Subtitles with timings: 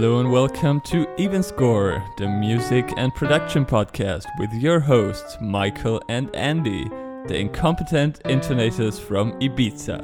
[0.00, 6.00] Hello and welcome to Even Score, the music and production podcast with your hosts Michael
[6.08, 6.84] and Andy,
[7.26, 9.98] the incompetent intonators from Ibiza.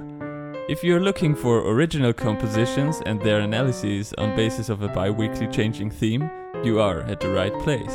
[0.68, 5.92] If you're looking for original compositions and their analyses on basis of a bi-weekly changing
[5.92, 6.28] theme,
[6.64, 7.94] you are at the right place.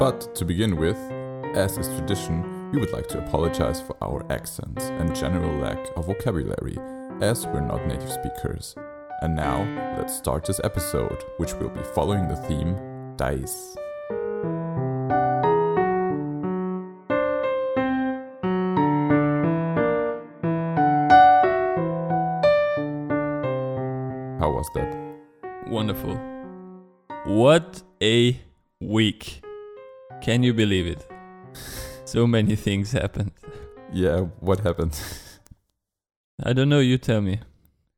[0.00, 0.98] But to begin with,
[1.54, 6.06] as is tradition, we would like to apologize for our accents and general lack of
[6.06, 6.78] vocabulary,
[7.20, 8.76] as we're not native speakers.
[9.22, 9.62] And now,
[9.98, 12.76] let's start this episode, which will be following the theme
[13.16, 13.76] Dice.
[24.38, 24.96] How was that?
[25.66, 26.16] Wonderful.
[27.26, 28.40] What a
[28.80, 29.42] week.
[30.22, 31.09] Can you believe it?
[32.10, 33.30] So many things happened.
[33.92, 35.00] Yeah, what happened?
[36.42, 37.38] I don't know, you tell me.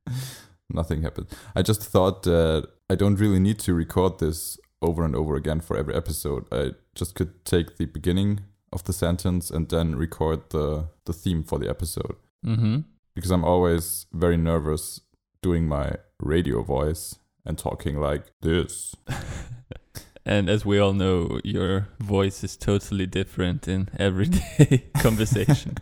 [0.68, 1.28] Nothing happened.
[1.56, 5.60] I just thought that I don't really need to record this over and over again
[5.60, 6.46] for every episode.
[6.52, 11.42] I just could take the beginning of the sentence and then record the, the theme
[11.42, 12.16] for the episode.
[12.44, 12.80] Mm-hmm.
[13.14, 15.00] Because I'm always very nervous
[15.40, 17.16] doing my radio voice
[17.46, 18.94] and talking like this.
[20.24, 25.76] And as we all know, your voice is totally different in everyday conversation.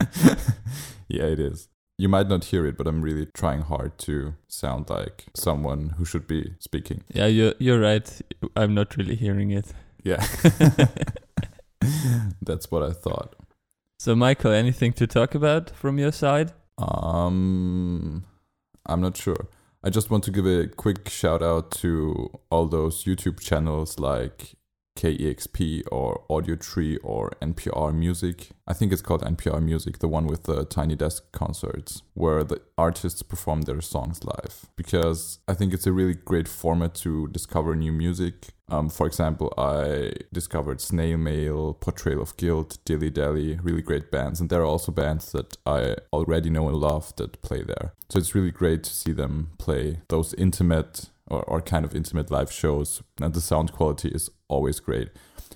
[1.08, 1.68] yeah, it is.
[1.98, 6.04] You might not hear it, but I'm really trying hard to sound like someone who
[6.04, 7.04] should be speaking.
[7.12, 8.20] Yeah, you're you're right.
[8.56, 9.72] I'm not really hearing it.
[10.02, 10.24] Yeah.
[12.42, 13.36] That's what I thought.
[13.98, 16.52] So, Michael, anything to talk about from your side?
[16.78, 18.24] Um,
[18.86, 19.48] I'm not sure.
[19.86, 24.54] I just want to give a quick shout out to all those YouTube channels like
[24.96, 28.50] KEXP or Audio Tree or NPR Music.
[28.66, 32.60] I think it's called NPR Music, the one with the Tiny Desk concerts, where the
[32.78, 34.66] artists perform their songs live.
[34.76, 38.48] Because I think it's a really great format to discover new music.
[38.68, 44.40] Um, for example, I discovered Snail Mail, Portrayal of Guilt, Dilly Dally, really great bands.
[44.40, 47.92] And there are also bands that I already know and love that play there.
[48.08, 52.30] So it's really great to see them play those intimate or, or kind of intimate
[52.30, 53.02] live shows.
[53.20, 55.10] And the sound quality is always great.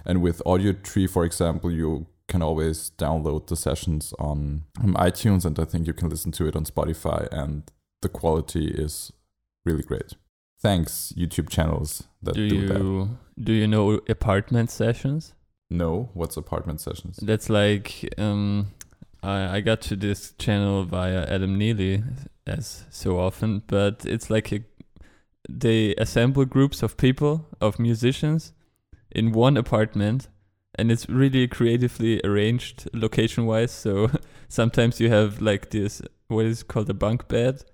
[0.05, 5.59] And with Audio Tree, for example, you can always download the sessions on iTunes, and
[5.59, 7.63] I think you can listen to it on Spotify, and
[8.03, 9.13] the quality is
[9.65, 10.13] really great.
[10.61, 13.45] Thanks, YouTube channels that Do do, you that.
[13.45, 15.35] do you know apartment sessions?
[15.71, 17.19] No, what's apartment sessions?
[17.23, 18.69] That's like um,
[19.23, 22.03] I I got to this channel via Adam Neely,
[22.47, 24.61] as so often, but it's like a
[25.49, 28.53] they assemble groups of people of musicians
[29.11, 30.29] in one apartment
[30.75, 34.11] and it's really creatively arranged location wise so
[34.49, 37.65] sometimes you have like this what is called a bunk bed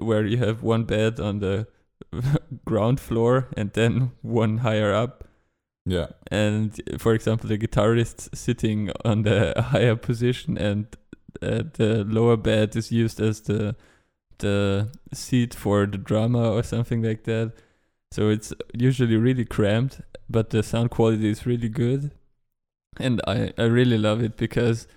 [0.00, 1.66] where you have one bed on the
[2.64, 5.24] ground floor and then one higher up.
[5.88, 10.86] Yeah, and for example the guitarist sitting on the higher position and
[11.40, 13.76] uh, the lower bed is used as the
[14.38, 17.52] the seat for the drama or something like that.
[18.12, 22.12] So it's usually really cramped but the sound quality is really good.
[22.98, 24.88] And i i really love it because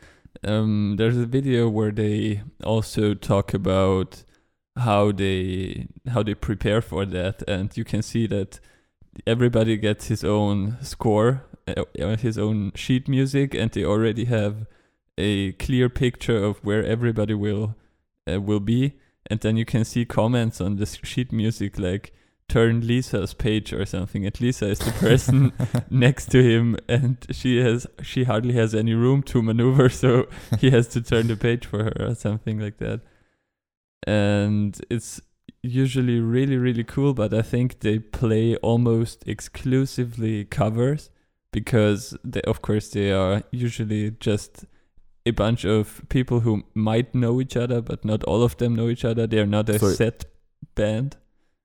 [0.43, 4.23] um there's a video where they also talk about
[4.77, 7.43] how they how they prepare for that.
[7.47, 8.59] And you can see that
[9.27, 14.65] everybody gets his own score uh, uh, his own sheet music and they already have
[15.17, 17.75] a clear picture of where everybody will
[18.31, 18.93] uh, will be
[19.29, 22.13] and then you can see comments on the sheet music like
[22.47, 25.53] turn Lisa's page or something and Lisa is the person
[25.89, 30.27] next to him and she has she hardly has any room to maneuver so
[30.59, 33.01] he has to turn the page for her or something like that.
[34.07, 35.21] And it's
[35.61, 41.09] usually really really cool but i think they play almost exclusively covers
[41.51, 44.65] because they of course they are usually just
[45.25, 48.89] a bunch of people who might know each other but not all of them know
[48.89, 50.25] each other they're not a So- set
[50.75, 51.17] band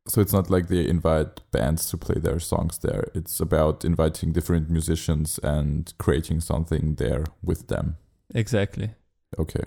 [0.06, 3.04] so it's not like they invite bands to play their songs there.
[3.14, 7.96] It's about inviting different musicians and creating something there with them.
[8.34, 8.90] exactly
[9.38, 9.64] Okay.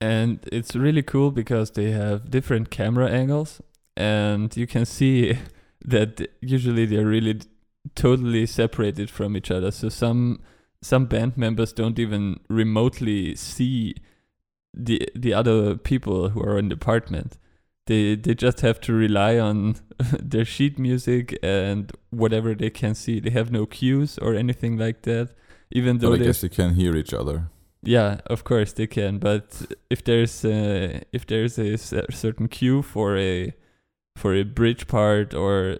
[0.00, 3.60] and it's really cool because they have different camera angles
[3.98, 5.36] and you can see
[5.84, 7.40] that usually they're really
[7.94, 10.40] totally separated from each other so some
[10.86, 13.94] some band members don't even remotely see
[14.72, 17.38] the the other people who are in the apartment
[17.86, 19.76] they they just have to rely on
[20.32, 25.02] their sheet music and whatever they can see they have no cues or anything like
[25.02, 25.30] that
[25.70, 27.50] even though But I they guess they can hear each other.
[27.82, 33.16] Yeah, of course they can, but if there's a, if there's a certain cue for
[33.16, 33.52] a
[34.16, 35.78] for a bridge part or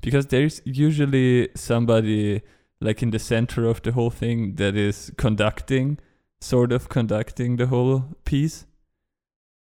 [0.00, 2.42] because there's usually somebody
[2.80, 5.98] like in the center of the whole thing that is conducting,
[6.40, 8.66] sort of conducting the whole piece.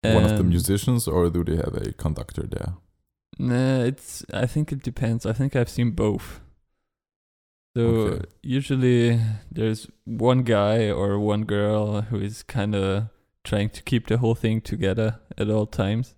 [0.03, 2.75] One of the musicians, or do they have a conductor there?
[3.39, 4.25] Nah, it's.
[4.33, 5.27] I think it depends.
[5.27, 6.41] I think I've seen both.
[7.77, 8.25] So Okay.
[8.43, 9.21] usually
[9.53, 13.05] there's one guy or one girl who is kind of
[13.45, 16.15] trying to keep the whole thing together at all times.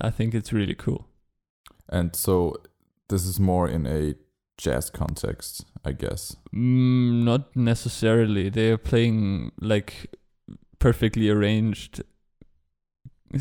[0.00, 1.08] I think it's really cool.
[1.88, 2.56] And so
[3.08, 4.14] this is more in a
[4.62, 6.36] jazz context, I guess.
[6.54, 8.48] Mm, not necessarily.
[8.50, 10.14] They are playing like
[10.78, 12.02] perfectly arranged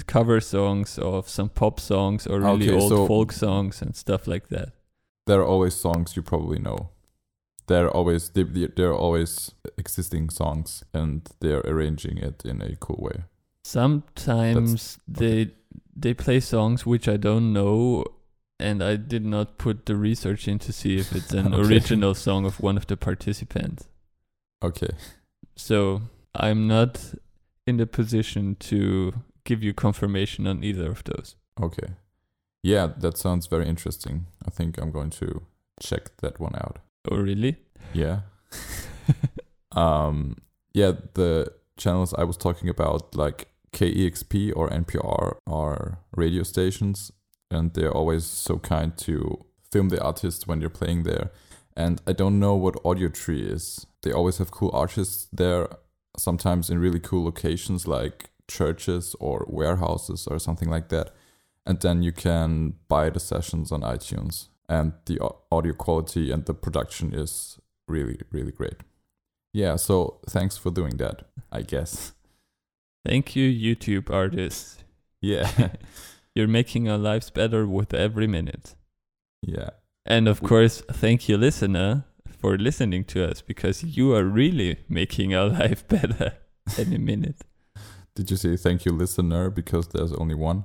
[0.08, 4.28] cover songs of some pop songs or really Okay, old so- folk songs and stuff
[4.28, 4.70] like that.
[5.28, 6.90] There are always songs you probably know.
[7.68, 13.00] They're always they, they- they're always existing songs, and they're arranging it in a cool
[13.00, 13.24] way.
[13.64, 15.52] Sometimes they
[15.96, 18.04] they play songs which I don't know
[18.62, 21.68] and I did not put the research in to see if it's an Okay.
[21.68, 23.88] original song of one of the participants.
[24.64, 24.90] Okay,
[25.56, 26.02] So
[26.36, 27.14] I'm not
[27.68, 29.14] in the position to
[29.44, 31.36] give you confirmation on either of those.
[31.62, 31.94] okay,
[32.64, 34.26] yeah, that sounds very interesting.
[34.48, 35.42] I think I'm going to
[35.80, 36.78] check that one out.
[37.10, 37.56] Oh really?
[37.94, 38.20] Yeah.
[39.72, 40.36] um
[40.74, 47.12] yeah the channels i was talking about like kexp or npr are radio stations
[47.52, 51.32] and they're always so kind to film the artists when you're playing there.
[51.76, 53.86] And i don't know what audio tree is.
[54.04, 55.68] They always have cool artists there
[56.18, 61.14] sometimes in really cool locations like churches or warehouses or something like that.
[61.66, 64.50] And then you can buy the sessions on itunes.
[64.68, 65.20] And the
[65.52, 68.84] audio quality and the production is really really great.
[69.54, 72.14] Yeah so thanks for doing that i guess.
[73.06, 74.84] Thank you YouTube artists.
[75.22, 75.50] yeah
[76.36, 78.76] You're making our lives better with every minute.
[79.42, 79.70] yeah
[80.06, 82.06] And of course, thank you listener
[82.42, 86.34] for listening to us because you are really making our life better
[86.78, 87.42] any minute.
[88.16, 90.64] did you say thank you listener because there's only one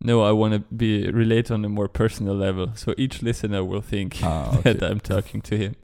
[0.00, 3.82] No, I want to be relate on a more personal level, so each listener will
[3.82, 4.82] think Ah, that.
[4.82, 5.74] I'm talking to him.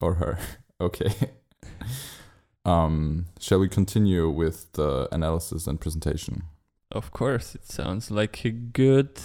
[0.00, 0.38] or her
[0.86, 1.12] okay
[2.64, 6.42] um shall we continue with the analysis and presentation
[6.92, 9.20] Of course, it sounds like a good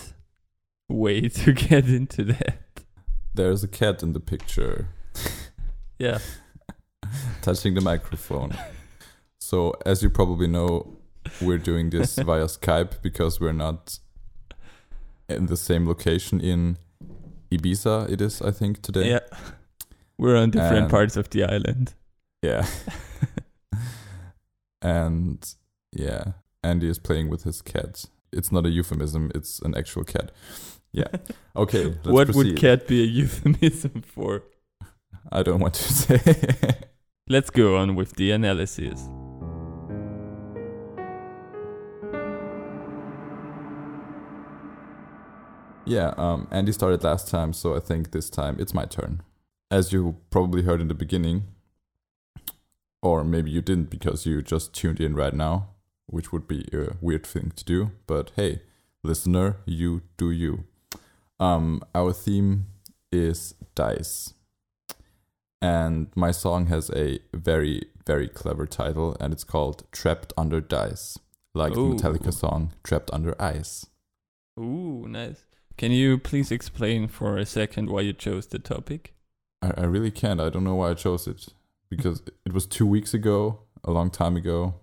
[0.89, 2.59] way to get into that.
[3.33, 4.87] there's a cat in the picture
[5.99, 6.19] Yeah,
[7.41, 8.53] touching the microphone.
[9.39, 10.97] So, as you probably know,
[11.41, 13.99] we're doing this via Skype because we're not
[15.29, 16.77] in the same location in
[17.51, 18.09] Ibiza.
[18.11, 19.09] It is, I think, today.
[19.09, 19.19] yeah.
[20.17, 21.93] We're on different And- parts of the island.
[22.41, 22.65] Yeah.
[24.81, 25.45] and
[25.93, 26.33] yeah,
[26.65, 28.05] Andy is playing with his cat.
[28.31, 30.31] It's not a euphemism; it's an actual cat.
[30.91, 31.07] Yeah.
[31.55, 31.85] Okay.
[32.03, 32.37] What proceed.
[32.37, 34.43] would cat be a euphemism for?
[35.31, 36.19] I don't want to say.
[37.29, 38.99] Let's go on with the analysis.
[45.85, 49.21] Yeah, um, Andy started last time, so I think this time it's my turn.
[49.71, 51.43] As you probably heard in the beginning,
[53.01, 55.69] or maybe you didn't because you just tuned in right now,
[56.07, 58.61] which would be a weird thing to do, but hey,
[59.03, 60.65] listener, you do you.
[61.39, 62.67] Um, our theme
[63.11, 64.33] is dice.
[65.61, 71.17] And my song has a very, very clever title, and it's called Trapped Under Dice,
[71.53, 71.95] like Ooh.
[71.95, 73.87] the Metallica song Trapped Under Ice.
[74.59, 75.45] Ooh, nice.
[75.77, 79.13] Can you please explain for a second why you chose the topic?
[79.61, 80.39] I, I really can't.
[80.39, 81.47] I don't know why I chose it
[81.89, 84.75] because it was two weeks ago, a long time ago.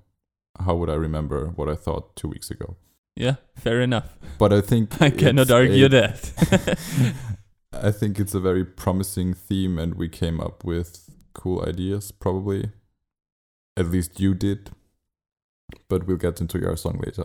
[0.61, 2.77] How would I remember what I thought two weeks ago?
[3.17, 4.17] Yeah, fair enough.
[4.39, 7.17] But I think I cannot argue a- that.
[7.73, 12.13] I think it's a very promising theme, and we came up with cool ideas.
[12.13, 12.71] Probably,
[13.77, 14.71] at least you did.
[15.89, 17.25] But we'll get into your song later.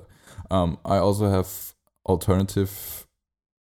[0.50, 1.74] Um, I also have
[2.08, 3.06] alternative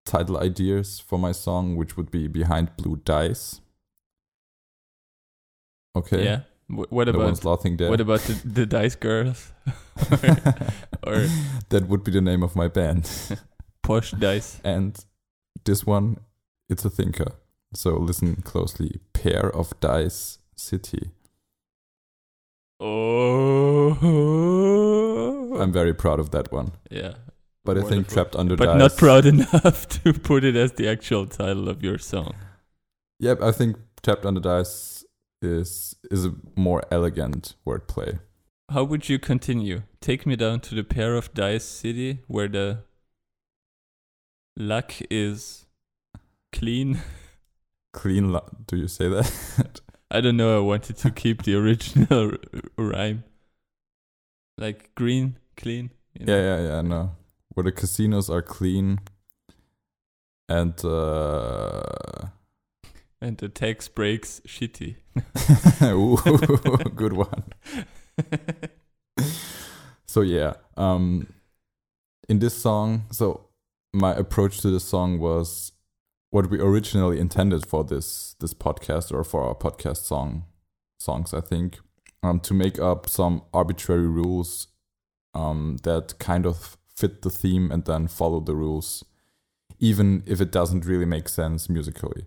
[0.05, 3.60] title ideas for my song, which would be "Behind Blue Dice."
[5.96, 6.24] Okay.
[6.24, 6.39] Yeah.
[6.71, 7.89] Wh- what No about one's laughing there.
[7.89, 9.51] what about the, the Dice Girls?
[11.03, 11.27] or
[11.69, 13.09] that would be the name of my band.
[13.83, 14.59] Posh Dice?
[14.63, 15.03] and
[15.65, 16.17] this one,
[16.69, 17.33] it's a thinker.
[17.73, 18.99] So listen closely.
[19.13, 21.11] Pair of Dice City.
[22.79, 23.97] Oh.
[25.61, 26.71] I'm very proud of that one.
[26.89, 27.13] yeah.
[27.63, 28.73] But I think Trapped Under But Dice.
[28.73, 32.33] But not proud enough to put it as the actual title of your song.
[33.19, 35.00] Yep, I think Trapped Under Dice
[35.41, 38.19] is is a more elegant wordplay.
[38.71, 39.83] how would you continue?
[40.00, 42.83] Take me down to the pair of dice city where the
[44.55, 45.65] luck is
[46.51, 47.00] clean.
[47.93, 48.31] Clean.
[48.31, 48.50] luck.
[48.67, 49.81] Do you say that?
[50.12, 50.57] I don't know.
[50.57, 52.31] I wanted to keep the original
[52.77, 53.24] rhyme.
[54.57, 55.91] Like green, clean.
[56.13, 56.36] you know?
[56.36, 56.81] yeah, yeah, yeah.
[56.81, 57.15] No,
[57.53, 59.00] where the casinos are clean,
[60.48, 62.27] and uh,
[63.21, 64.95] And the tax breaks shitty.
[65.83, 67.43] ooh, good one.
[70.11, 71.27] So yeah, um,
[72.27, 73.47] in this song, so
[73.93, 75.71] my approach to this song was
[76.31, 80.43] what we originally intended for this this podcast or for our podcast song
[80.99, 81.33] songs.
[81.33, 81.79] I think
[82.23, 84.67] um, to make up some arbitrary rules
[85.33, 89.05] um, that kind of fit the theme and then follow the rules,
[89.79, 92.25] even if it doesn't really make sense musically,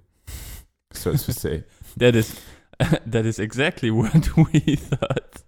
[0.96, 1.64] so to say.
[1.96, 2.40] that is
[3.06, 5.42] that is exactly what we thought.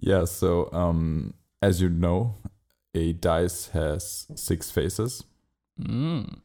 [0.00, 2.36] yeah, so um, as you know,
[2.94, 5.24] a dice has six faces.
[5.80, 6.38] Mm.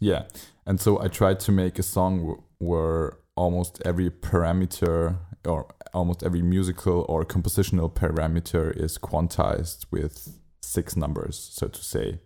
[0.00, 0.24] Yeah,
[0.66, 6.22] and so I tried to make a song w- where almost every parameter or almost
[6.22, 12.20] every musical or compositional parameter is quantized with six numbers, so to say.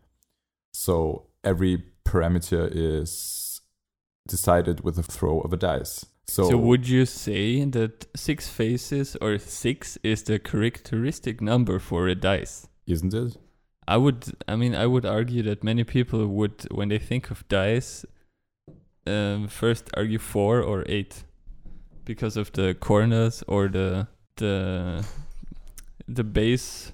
[0.72, 3.60] So every parameter is
[4.26, 6.06] decided with a throw of a dice.
[6.26, 12.08] So, So, would you say that six faces or six is the characteristic number for
[12.08, 12.68] a dice?
[12.86, 13.36] isn't it?
[13.86, 17.46] I would, I mean, I would argue that many people would, when they think of
[17.48, 18.04] dice,
[19.06, 21.24] um, first argue four or eight,
[22.04, 25.04] because of the corners or the the
[26.16, 26.92] the base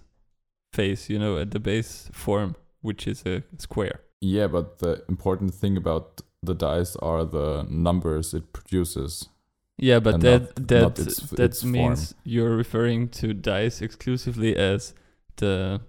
[0.72, 4.00] face, you know, at the base form, which is a square.
[4.24, 9.28] Yeah, but the important thing about the dice are the numbers it produces.
[9.76, 14.56] Yeah, but that not- that not its- that its means you're referring to dice exclusively
[14.56, 14.94] as
[15.36, 15.80] the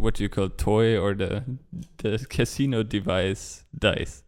[0.00, 1.42] what do you call toy or the
[1.98, 4.22] the casino device dice,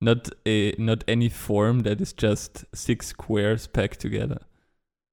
[0.00, 4.38] not a not any form that is just six squares packed together.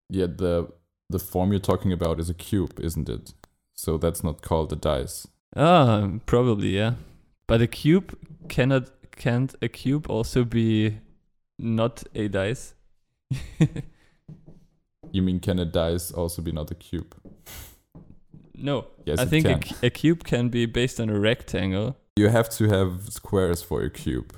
[0.09, 0.67] Yeah, the
[1.09, 3.33] the form you're talking about is a cube, isn't it?
[3.73, 5.27] So that's not called a dice.
[5.55, 6.93] Ah, probably yeah,
[7.47, 8.17] but a cube
[8.49, 10.99] cannot can't a cube also be
[11.57, 12.73] not a dice?
[15.11, 17.15] You mean can a dice also be not a cube?
[18.53, 19.45] no, Yes, I think
[19.81, 21.95] a, a cube can be based on a rectangle.
[22.17, 24.33] you have to have squares for a cube.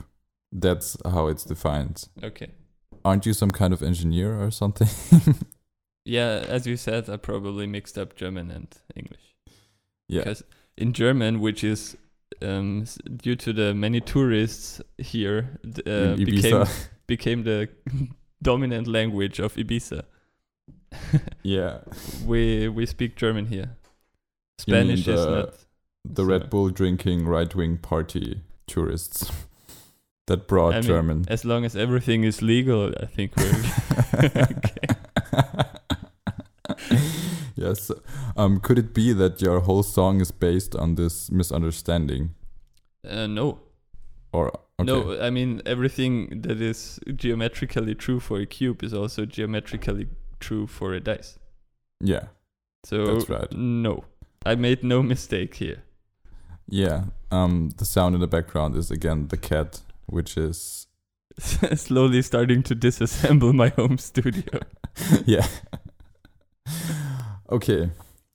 [0.52, 2.08] That's how it's defined.
[2.24, 2.52] Okay.
[3.04, 4.90] Aren't you some kind of engineer or something?
[6.10, 9.36] Yeah, as you said, I probably mixed up German and English.
[10.08, 10.22] yeah.
[10.22, 10.42] Because
[10.78, 11.98] in German, which is
[12.42, 12.86] um,
[13.18, 16.66] due to the many tourists here, uh, became
[17.08, 17.70] became the
[18.44, 20.04] dominant language of Ibiza.
[21.44, 21.80] yeah.
[22.26, 23.76] we we speak German here.
[24.68, 25.54] Mean Spanish is the- not.
[26.06, 29.30] The So- Red Bull drinking right wing party tourists
[30.28, 31.26] that brought I mean, German.
[31.28, 33.52] As long as everything is legal, I think we're
[34.24, 34.88] okay.
[37.68, 37.92] Yes.
[38.36, 42.34] Um, could it be that your whole song is based on this misunderstanding?
[43.08, 43.60] Uh, no,
[44.34, 44.48] Or
[44.80, 44.86] okay.
[44.86, 45.20] no.
[45.22, 50.08] I mean, everything that is geometrically true for a cube is also geometrically
[50.40, 51.40] true for a dice.
[52.02, 52.28] Yeah.
[52.86, 53.52] So That's right.
[53.54, 54.04] no,
[54.46, 55.84] I made no mistake here.
[56.70, 57.06] Yeah.
[57.32, 60.88] Um, the sound in the background is again the cat, which is
[61.40, 64.60] Slowly starting to disassemble my home studio.
[65.26, 65.48] yeah.
[67.50, 67.92] Okay.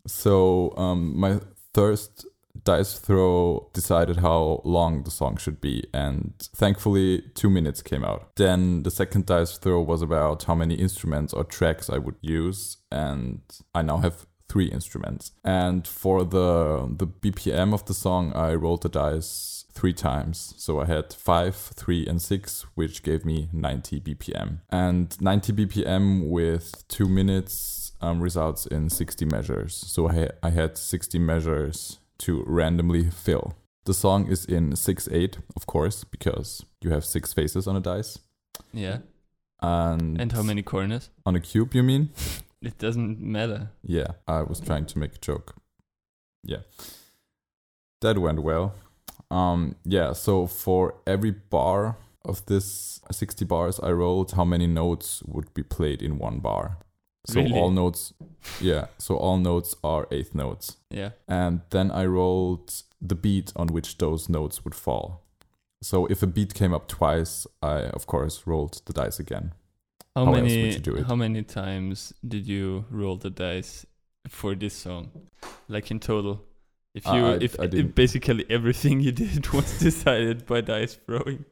[0.07, 1.41] So um, my
[1.75, 2.27] first
[2.65, 8.35] dice throw decided how long the song should be, and thankfully two minutes came out.
[8.37, 12.79] Then the second dice throw was about how many instruments or tracks I would use,
[12.91, 13.41] and
[13.75, 15.33] I now have three instruments.
[15.45, 20.55] And for the the BPM of the song, I rolled the dice three times.
[20.59, 24.59] So I had five, three, and six, which gave me 90 BPM.
[24.69, 29.75] And 90 BPM with two minutes um, results in 60 measures.
[29.75, 33.55] So I, I had 60 measures to randomly fill.
[33.85, 37.81] The song is in 6 8, of course, because you have six faces on a
[37.81, 38.19] dice.
[38.73, 38.99] Yeah.
[39.61, 41.11] And, And how many corners?
[41.25, 42.11] On a cube, you mean?
[42.65, 43.71] It doesn't matter.
[43.83, 45.57] Yeah, I was trying to make a joke.
[46.45, 46.63] Yeah.
[48.03, 48.75] That went well.
[49.33, 55.25] Um yeah, so for every bar of this 60 bars I rolled, how many notes
[55.27, 56.79] would be played in one bar?
[57.27, 57.53] So Really?
[57.59, 58.13] all notes
[58.61, 60.77] yeah, so all notes are eighth notes.
[60.91, 61.11] Yeah.
[61.29, 65.23] And then I rolled the beat on which those notes would fall.
[65.83, 69.53] So if a beat came up twice, I of course rolled the dice again.
[70.17, 71.07] How, How many would you do it?
[71.07, 73.87] how many times did you roll the dice
[74.29, 75.11] for this song?
[75.69, 76.43] Like in total?
[76.95, 80.99] If Uh, you I- if, I if basically everything you did was decided by dice
[81.07, 81.45] throwing.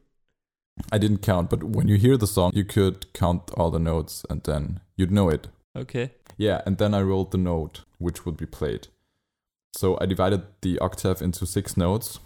[0.93, 4.25] I didn't count, but when you hear the song, you could count all the notes
[4.31, 5.49] and then you'd know it.
[5.77, 6.13] Okay.
[6.37, 8.89] Yeah, and then I rolled the note which would be played.
[9.77, 12.19] So I divided the octave into six notes,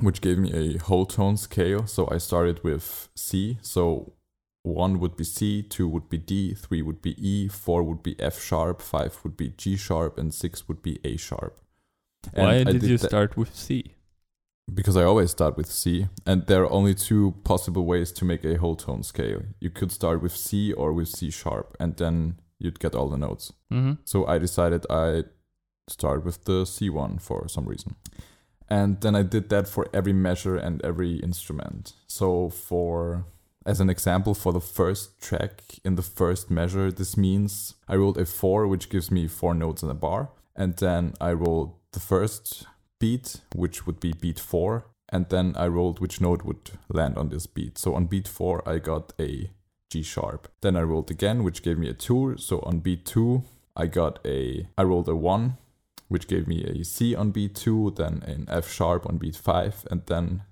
[0.00, 1.86] which gave me a whole tone scale.
[1.86, 3.58] So I started with C.
[3.62, 4.12] So
[4.62, 8.18] one would be C, two would be D, three would be E, four would be
[8.18, 11.60] F sharp, five would be G sharp, and six would be A sharp.
[12.32, 13.96] And Why I did, you start with C?
[14.72, 18.44] because I always start with C, and there are only two possible ways to make
[18.44, 19.42] a whole tone scale.
[19.60, 23.16] You could start with C or with C sharp, and then you'd get all the
[23.16, 23.52] notes.
[23.72, 23.92] Mm-hmm.
[24.04, 25.26] So I decided I'd
[25.88, 27.96] start with the C one for some reason.
[28.68, 31.92] And then I did that for every measure and every instrument.
[32.08, 33.24] So for
[33.64, 38.18] as an example for the first track in the first measure, this means I rolled
[38.18, 42.00] a 4 which gives me 4 notes in a bar and then I rolled the
[42.00, 42.66] first
[42.98, 47.28] beat which would be beat 4 and then I rolled which note would land on
[47.28, 47.78] this beat.
[47.78, 49.50] So on beat 4 I got a
[49.90, 50.48] G sharp.
[50.60, 52.36] Then I rolled again, which gave me a 2.
[52.38, 53.44] So on B2,
[53.76, 55.56] I got a I rolled a 1,
[56.08, 60.02] which gave me a C on B2, then an F sharp on beat 5, and
[60.06, 60.42] then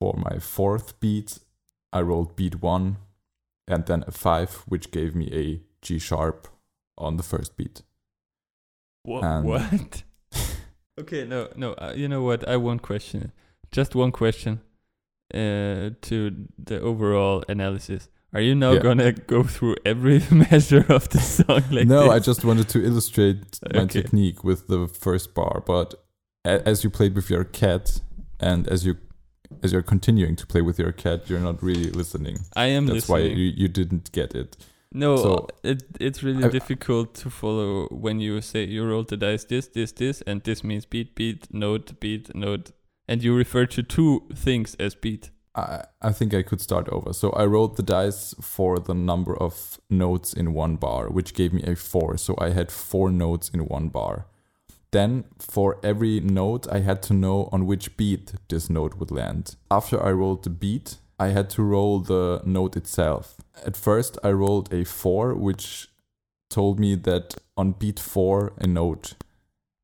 [0.00, 1.38] for my fourth beat,
[1.92, 2.96] I rolled beat 1
[3.66, 6.48] and then a 5, which gave me a G sharp
[6.96, 7.82] on the first beat.
[9.04, 10.02] Wha- And- what?
[11.00, 11.72] okay, no, no.
[11.74, 12.46] Uh, you know what?
[12.48, 13.30] I won't question it.
[13.70, 14.60] Just one question
[15.34, 18.08] uh, to the overall analysis.
[18.34, 18.80] Are you now Yeah.
[18.80, 22.10] gonna go through every measure of the song like no, this?
[22.12, 24.02] I just wanted to illustrate my Okay.
[24.02, 25.94] technique with the first bar, but
[26.44, 28.00] as you played with your cat
[28.40, 28.96] and as you
[29.62, 32.36] as you're continuing to play with your cat, you're not really listening.
[32.54, 33.30] I am That's listening.
[33.32, 34.56] why you, you didn't get it.
[34.92, 39.16] No, So- it it's really I- difficult to follow when you say you roll the
[39.16, 42.72] dice this, this, this, and this means beat, beat, note, beat, note,
[43.08, 45.30] and you refer to two things as beat.
[46.00, 47.12] I, think I could start over.
[47.12, 51.52] So I rolled the dice for the number of notes in one bar, which gave
[51.52, 52.16] me a four.
[52.16, 54.26] So I had four notes in one bar.
[54.90, 59.56] Then for every note, I had to know on which beat this note would land.
[59.70, 63.36] After I rolled the beat, I had to roll the note itself.
[63.66, 65.88] At first, I rolled a four, which
[66.48, 69.14] told me that on beat four, a note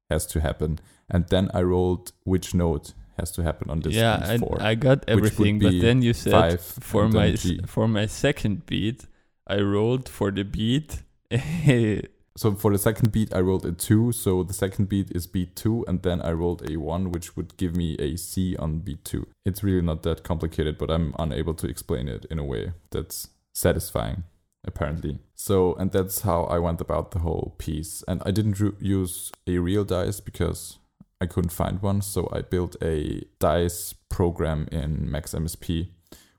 [0.09, 0.79] has to happen.
[1.11, 4.57] And then I rolled which note has to happen on this yeah, beat I, four.
[4.61, 7.61] I got everything, but then you said for my G.
[7.67, 9.07] for my second beat,
[9.47, 11.03] I rolled for the beat.
[12.37, 14.11] So for the second beat, I rolled a two.
[14.11, 17.57] So the second beat is beat two, and then I rolled a one, which would
[17.57, 19.29] give me a C on beat two.
[19.47, 23.29] It's really not that complicated, but I'm unable to explain it in a way that's
[23.53, 24.25] satisfying,
[24.65, 25.21] apparently.
[25.37, 28.03] So, and that's how I went about the whole piece.
[28.09, 30.79] And I didn't use a real dice because
[31.21, 32.03] I couldn't find one.
[32.03, 35.89] So I built a dice program in Max MSP,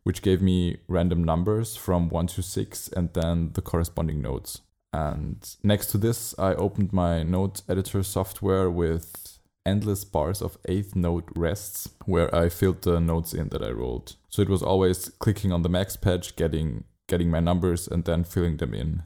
[0.04, 4.62] which gave me random numbers from one to six, and then the corresponding notes.
[4.94, 10.96] And next to this, I opened my note editor software with endless bars of eighth
[10.96, 14.16] note rests where I filled the notes in that I rolled.
[14.30, 18.24] So it was always clicking on the max patch, getting getting my numbers and then
[18.24, 19.04] filling them in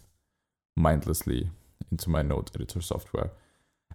[0.75, 1.49] mindlessly
[1.91, 3.31] into my note editor software.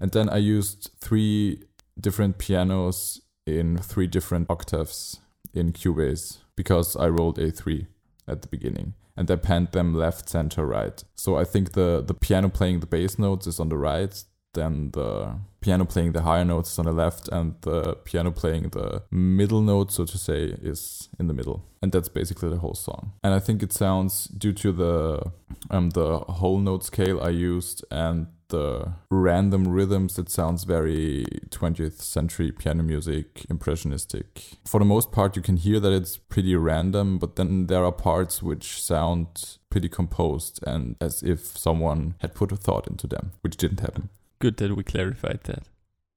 [0.01, 1.63] And then I used three
[1.99, 5.21] different pianos in three different octaves
[5.53, 7.87] in Cubase because I rolled a 3
[8.27, 11.03] at the beginning and I panned them left, center, right.
[11.15, 14.91] So I think the the piano playing the bass notes is on the right, then
[14.93, 19.03] the piano playing the higher notes is on the left, and the piano playing the
[19.11, 21.65] middle note, so to say, is in the middle.
[21.81, 23.13] And that's basically the whole song.
[23.23, 25.33] And I think it sounds due to the
[25.71, 32.01] um the whole note scale I used and the random rhythms, it sounds very 20th
[32.01, 34.59] century piano music, impressionistic.
[34.67, 37.93] For the most part, you can hear that it's pretty random, but then there are
[37.93, 43.33] parts which sound pretty composed and as if someone had put a thought into them,
[43.43, 44.09] which didn't happen.
[44.39, 45.65] Good that we clarified that.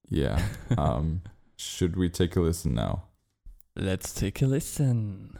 [0.08, 0.42] Yeah.
[0.78, 1.22] um,
[1.56, 3.04] should we take a listen now?
[3.76, 5.38] Let's take a listen.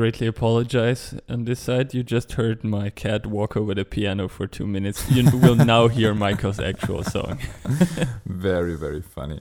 [0.00, 1.92] Greatly apologize on this side.
[1.92, 5.10] You just heard my cat walk over the piano for two minutes.
[5.10, 7.38] You will now hear Michael's actual song.
[8.24, 9.40] very, very funny.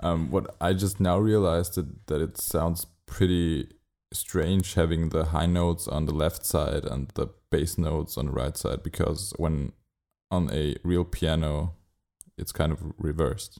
[0.00, 3.68] Um, what I just now realized that, that it sounds pretty
[4.12, 8.32] strange having the high notes on the left side and the bass notes on the
[8.32, 9.72] right side because when
[10.30, 11.76] on a real piano,
[12.36, 13.58] it's kind of reversed.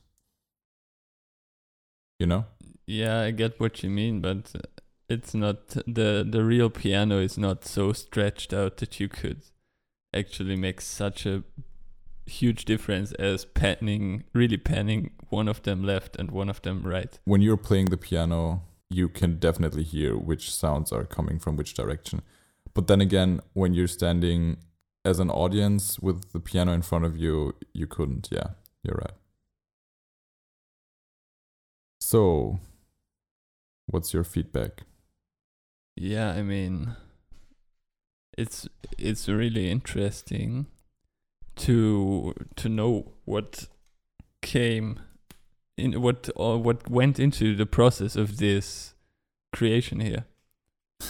[2.19, 2.45] You know?
[2.87, 4.53] Yeah, I get what you mean, but
[5.09, 9.43] it's not the the real piano is not so stretched out that you could
[10.15, 11.43] actually make such a
[12.27, 17.19] huge difference as panning really panning one of them left and one of them right.
[17.25, 21.75] When you're playing the piano, you can definitely hear which sounds are coming from which
[21.75, 22.23] direction.
[22.73, 24.57] But then again, when you're standing
[25.05, 28.29] as an audience with the piano in front of you, you couldn't.
[28.31, 28.49] Yeah,
[28.83, 29.17] you're right.
[32.01, 32.59] So,
[33.87, 34.83] what's your feedback?
[35.97, 36.97] Yeah, I mean,
[38.37, 40.67] it's it's really interesting
[41.57, 43.69] to to know what
[44.43, 44.99] came
[45.77, 48.95] in what or what went into the process of this
[49.53, 50.25] creation here.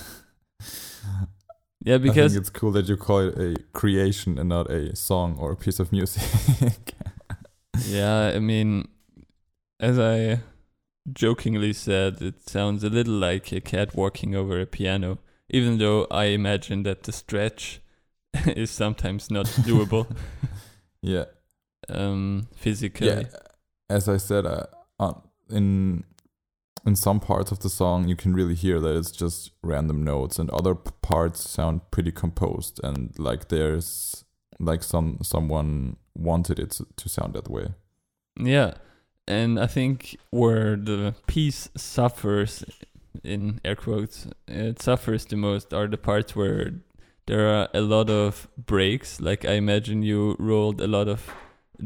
[1.82, 4.94] yeah, because I think it's cool that you call it a creation and not a
[4.94, 6.94] song or a piece of music.
[7.86, 8.88] yeah, I mean,
[9.80, 10.40] as I
[11.12, 16.06] jokingly said, it sounds a little like a cat walking over a piano, even though
[16.10, 17.80] I imagine that the stretch
[18.46, 20.06] is sometimes not doable.
[21.02, 21.24] yeah.
[21.88, 23.08] Um, physically.
[23.08, 23.22] Yeah.
[23.90, 24.64] As I said, uh,
[24.98, 25.12] uh,
[25.50, 26.04] in
[26.86, 30.38] in some parts of the song, you can really hear that it's just random notes,
[30.38, 34.24] and other p- parts sound pretty composed and like there's
[34.58, 37.74] like some someone wanted it to sound that way.
[38.38, 38.74] Yeah,
[39.26, 42.64] and I think where the piece suffers,
[43.22, 46.72] in air quotes, it suffers the most are the parts where
[47.26, 49.20] there are a lot of breaks.
[49.20, 51.32] Like I imagine you rolled a lot of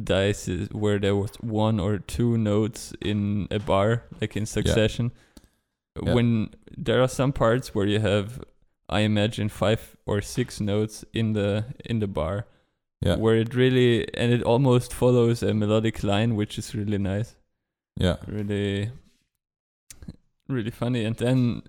[0.04, 5.12] dice where there was one or two notes in a bar, like in succession.
[6.02, 6.14] Yeah.
[6.14, 8.42] When there are some parts where you have,
[8.88, 12.46] I imagine five or six notes in the in the bar
[13.00, 13.16] yeah.
[13.16, 17.36] Where it really and it almost follows a melodic line, which is really nice.
[17.96, 18.16] Yeah.
[18.26, 18.90] Really
[20.48, 21.04] really funny.
[21.04, 21.62] And then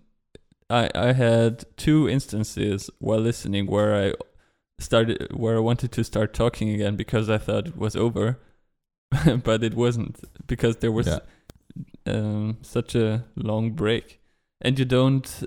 [0.69, 4.13] I I had two instances while listening where I
[4.79, 8.39] started where I wanted to start talking again because I thought it was over.
[9.43, 11.19] but it wasn't because there was yeah.
[12.05, 14.19] um, such a long break.
[14.61, 15.43] And you don't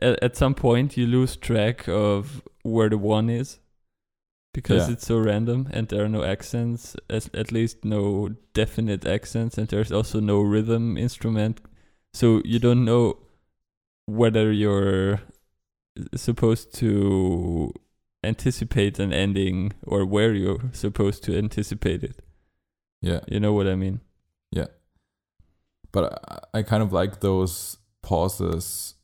[0.00, 3.58] at, at some point you lose track of where the one is
[4.52, 4.94] because yeah.
[4.94, 9.68] it's so random and there are no accents, at, at least no definite accents, and
[9.68, 11.60] there's also no rhythm instrument.
[12.12, 13.18] So you don't know
[14.06, 15.22] whether you're
[16.14, 17.72] supposed to
[18.24, 22.20] anticipate an ending or where you're supposed to anticipate it.
[23.00, 23.20] Yeah.
[23.26, 24.00] You know what I mean?
[24.50, 24.66] Yeah.
[25.90, 26.22] But
[26.54, 28.94] I, I kind of like those pauses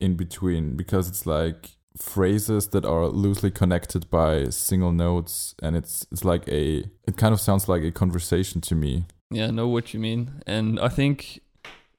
[0.00, 6.06] in between because it's like phrases that are loosely connected by single notes and it's
[6.12, 9.06] it's like a it kind of sounds like a conversation to me.
[9.30, 10.42] Yeah i know what you mean.
[10.46, 11.40] And i think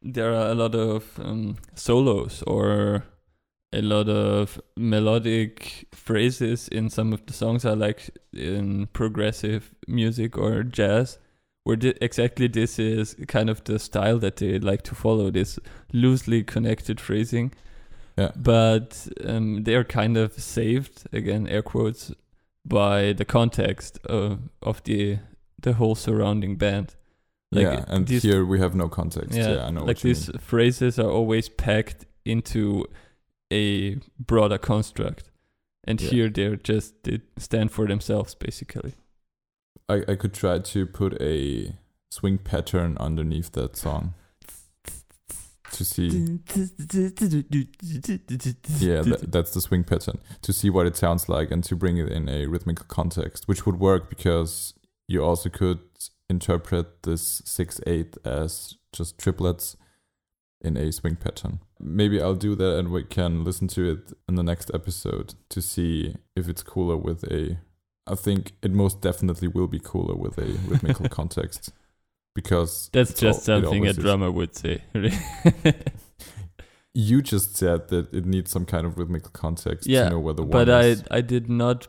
[0.02, 3.04] there are a lot of um, solos or
[3.72, 7.66] a lot of melodic phrases in some of the songs.
[7.66, 11.20] I like in progressive music or jazz
[11.64, 15.60] where di- exactly this is kind of the style that they like to follow this
[15.94, 17.54] loosely connected phrasing
[18.20, 18.32] yeah.
[18.36, 22.12] But um, they are kind of saved again, air quotes,
[22.66, 25.20] by the context of of the
[25.62, 26.96] the whole surrounding band.
[27.52, 29.36] Like yeah, and these, here we have no context.
[29.36, 29.84] Yeah, yeah I know.
[29.84, 30.40] Like these mean.
[30.40, 32.86] phrases are always packed into
[33.52, 35.32] a broader construct,
[35.84, 36.10] and yeah.
[36.10, 38.94] here they're just they stand for themselves basically.
[39.88, 41.76] I I could try to put a
[42.12, 44.14] swing pattern underneath that song
[45.72, 46.10] to see.
[48.80, 50.20] yeah, that, that's the swing pattern.
[50.42, 53.66] To see what it sounds like and to bring it in a rhythmical context, which
[53.66, 54.74] would work because
[55.08, 55.80] you also could
[56.30, 59.76] interpret this 6 8 as just triplets
[60.62, 61.60] in a swing pattern.
[61.80, 65.62] Maybe I'll do that and we can listen to it in the next episode to
[65.62, 67.60] see if it's cooler with a.
[68.06, 71.72] I think it most definitely will be cooler with a rhythmical context
[72.40, 74.34] because that's just all, something a drummer is.
[74.34, 74.84] would say.
[76.94, 80.44] you just said that it needs some kind of rhythmical context yeah, to know whether
[80.44, 81.04] one but is.
[81.12, 81.88] I I did not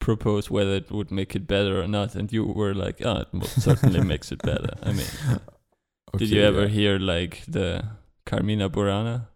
[0.00, 3.44] propose whether it would make it better or not, and you were like, "Oh, it
[3.44, 5.06] certainly makes it better." I mean,
[6.14, 6.78] okay, did you ever yeah.
[6.78, 7.84] hear like the
[8.24, 9.28] Carmina Burana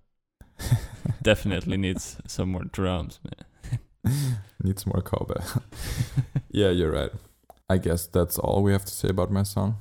[1.23, 4.41] Definitely needs some more drums, man.
[4.63, 5.45] Needs more cowbell.
[6.51, 7.11] yeah, you're right.
[7.69, 9.79] I guess that's all we have to say about my song.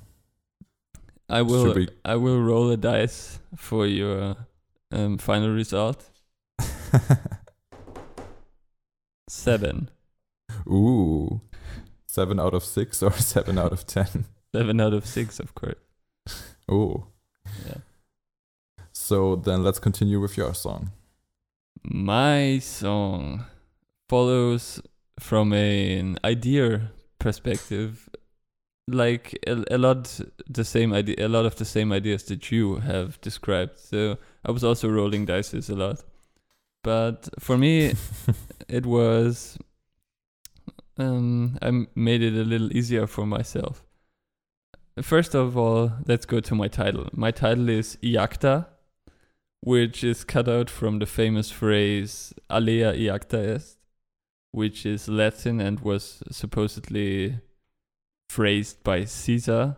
[1.32, 4.36] I will we- I will roll a dice for your
[4.92, 6.10] um, final result.
[9.30, 9.90] Seven.
[10.68, 11.42] Ooh.
[12.06, 14.26] Seven out of six or seven out of ten?
[14.54, 15.76] Seven out of six, of course.
[16.70, 17.08] Ooh.
[17.66, 17.78] Yeah.
[18.92, 20.92] So then let's continue with your song.
[21.84, 23.46] My song
[24.10, 24.82] follows
[25.20, 28.10] from an idea perspective,
[28.88, 32.78] like a, a lot the same idea, a lot of the same ideas that you
[32.78, 33.80] have described.
[33.80, 36.04] So I was also rolling dice a lot,
[36.84, 37.94] but for me,
[38.68, 39.58] it was
[40.98, 43.84] um I made it a little easier for myself.
[45.02, 47.08] First of all, let's go to my title.
[47.14, 48.68] My title is Iacta,
[49.62, 53.78] which is cut out from the famous phrase Alea iacta est,
[54.52, 57.40] which is Latin and was supposedly
[58.32, 59.78] phrased by Caesar.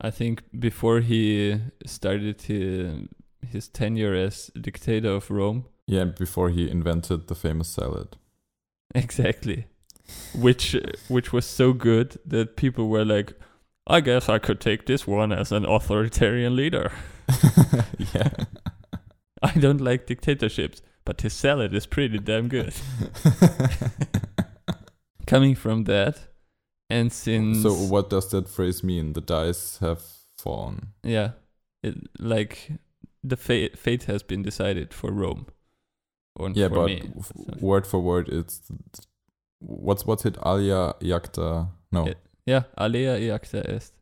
[0.00, 3.06] I think before he started his,
[3.48, 5.66] his tenure as dictator of Rome.
[5.86, 8.16] Yeah, before he invented the famous salad.
[8.94, 9.66] Exactly.
[10.34, 10.76] Which
[11.08, 13.34] which was so good that people were like,
[13.86, 16.90] I guess I could take this one as an authoritarian leader.
[18.14, 18.30] yeah.
[19.42, 22.74] I don't like dictatorships, but his salad is pretty damn good.
[25.26, 26.31] Coming from that,
[26.92, 29.12] and since so what does that phrase mean?
[29.14, 30.02] The dice have
[30.38, 30.88] fallen.
[31.02, 31.30] yeah,
[31.82, 32.72] it, like
[33.24, 35.46] the fate fate has been decided for Rome,
[36.36, 37.02] or Yeah, for but me.
[37.60, 38.60] word for word, it's
[39.60, 40.36] what's what's it?
[40.44, 41.68] Alia iacta.
[41.92, 42.14] No, Yeah.
[42.46, 43.92] Yeah, alea iacta est.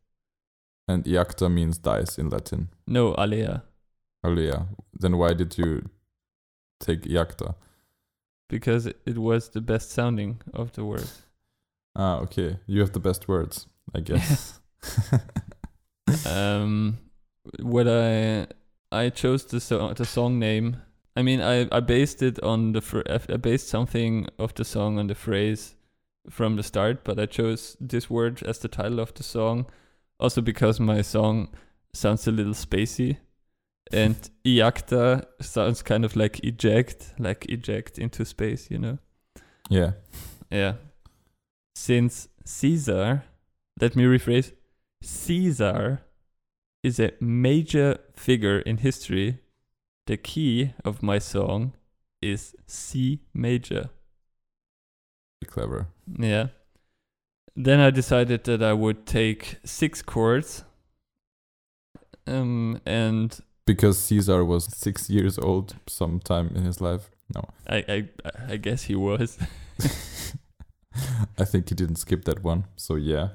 [0.89, 2.69] and iacta means dice in Latin.
[2.87, 3.63] No, alea,
[4.25, 4.67] Alia.
[5.01, 5.83] Then why did you
[6.81, 7.55] take iacta?
[8.49, 11.09] because it was the best sounding of the word.
[11.97, 12.59] Ah, okay.
[12.67, 14.61] You have the best words, I guess.
[16.27, 16.99] um
[17.61, 18.47] what i
[18.93, 20.77] i chose the song the song name
[21.17, 24.99] i mean i i based it on the fr- i based something of the song
[24.99, 25.75] on the phrase
[26.29, 29.67] from the start but i chose this word as the title of the song
[30.19, 31.49] also because my song
[31.93, 33.19] sounds a little spacey
[33.93, 38.99] and iacta sounds kind of like eject like eject into space you know
[39.71, 39.93] yeah.
[40.51, 40.75] yeah.
[41.83, 43.25] Since Caesar,
[43.81, 44.53] let me rephrase
[45.01, 46.03] Caesar
[46.83, 49.39] is a major figure in history,
[50.07, 51.73] the key of my song
[52.21, 53.89] is C major.
[55.47, 55.87] Clever.
[56.19, 56.49] Yeah.
[57.57, 60.65] Then I decided that I would take six chords.
[62.27, 67.11] Um, and Because Caesar was six years old sometime in his life.
[67.35, 67.43] No.
[67.67, 69.39] I, I, I guess he was.
[71.39, 72.65] I think he didn't skip that one.
[72.77, 73.29] So yeah.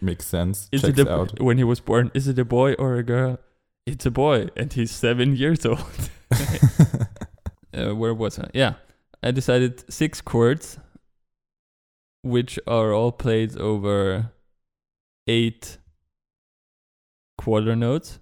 [0.00, 0.68] Makes sense.
[0.72, 1.40] Is Checks it a, out.
[1.40, 2.10] when he was born?
[2.14, 3.38] Is it a boy or a girl?
[3.86, 6.10] It's a boy, and he's seven years old.
[7.74, 8.50] uh, where was I?
[8.52, 8.74] Yeah,
[9.22, 10.78] I decided six chords,
[12.22, 14.32] which are all played over
[15.28, 15.78] eight
[17.38, 18.18] quarter notes.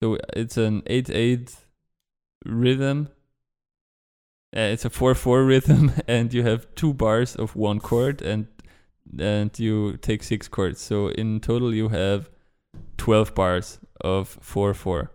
[0.00, 1.56] So it's an eight-eight
[2.44, 3.08] rhythm.
[4.54, 8.46] Uh, it's a four-four rhythm, and you have two bars of one chord, and
[9.18, 10.80] and you take six chords.
[10.80, 12.28] So in total, you have
[12.98, 15.10] twelve bars of four-four.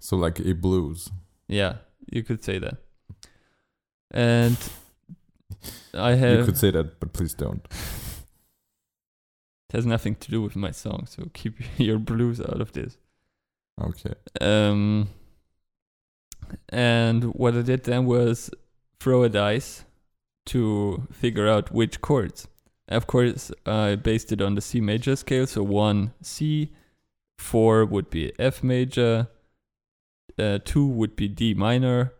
[0.00, 1.10] so like a blues.
[1.46, 1.76] Yeah,
[2.10, 2.78] you could say that.
[4.10, 4.58] And
[5.94, 6.38] I have.
[6.40, 7.64] you could say that, but please don't.
[9.68, 12.98] it has nothing to do with my song, so keep your blues out of this.
[13.80, 14.14] Okay.
[14.40, 15.08] Um
[16.68, 18.50] and what I did then was
[19.02, 19.84] throw a dice
[20.46, 22.48] to figure out which chords.
[22.88, 26.70] Of course, I based it on the C major scale, so one C,
[27.38, 29.28] four would be F major,
[30.38, 32.12] uh, two would be D minor,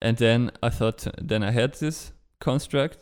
[0.00, 2.98] and then I thought, then I had this construct,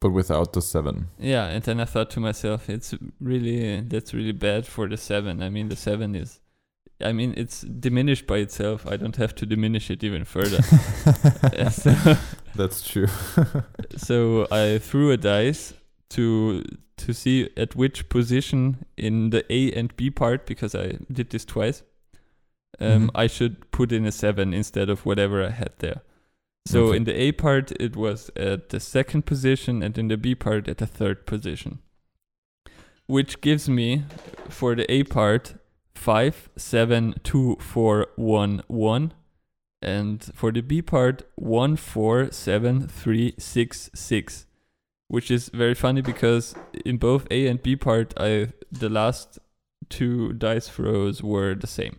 [0.00, 1.08] But without the seven.
[1.18, 5.42] yeah, and then I thought to myself, it's really that's really bad for the seven.
[5.42, 6.40] I mean, the seven is,
[7.00, 8.86] I mean, it's diminished by itself.
[8.86, 10.58] I don't have to diminish it even further.
[11.70, 12.16] So,
[12.54, 13.08] That's true.
[13.96, 15.74] so I threw a dice
[16.10, 16.62] to
[16.96, 21.44] to see at which position in the A and B part because I did this
[21.44, 21.82] twice.
[22.80, 23.10] Um, Mhm.
[23.14, 26.02] I should put in a seven instead of whatever I had there.
[26.66, 26.96] So Okay.
[26.98, 30.68] in the A part, it was at the second position, and in the B part,
[30.68, 31.78] at the third position.
[33.06, 34.04] Which gives me,
[34.48, 35.54] for the A part,
[35.94, 39.12] five, seven, two, four, one, one,
[39.82, 44.46] and for the B part, one four seven three six six,
[45.08, 46.54] which is very funny because
[46.84, 49.38] in both A and B part, I the last
[49.90, 51.98] two dice throws were the same.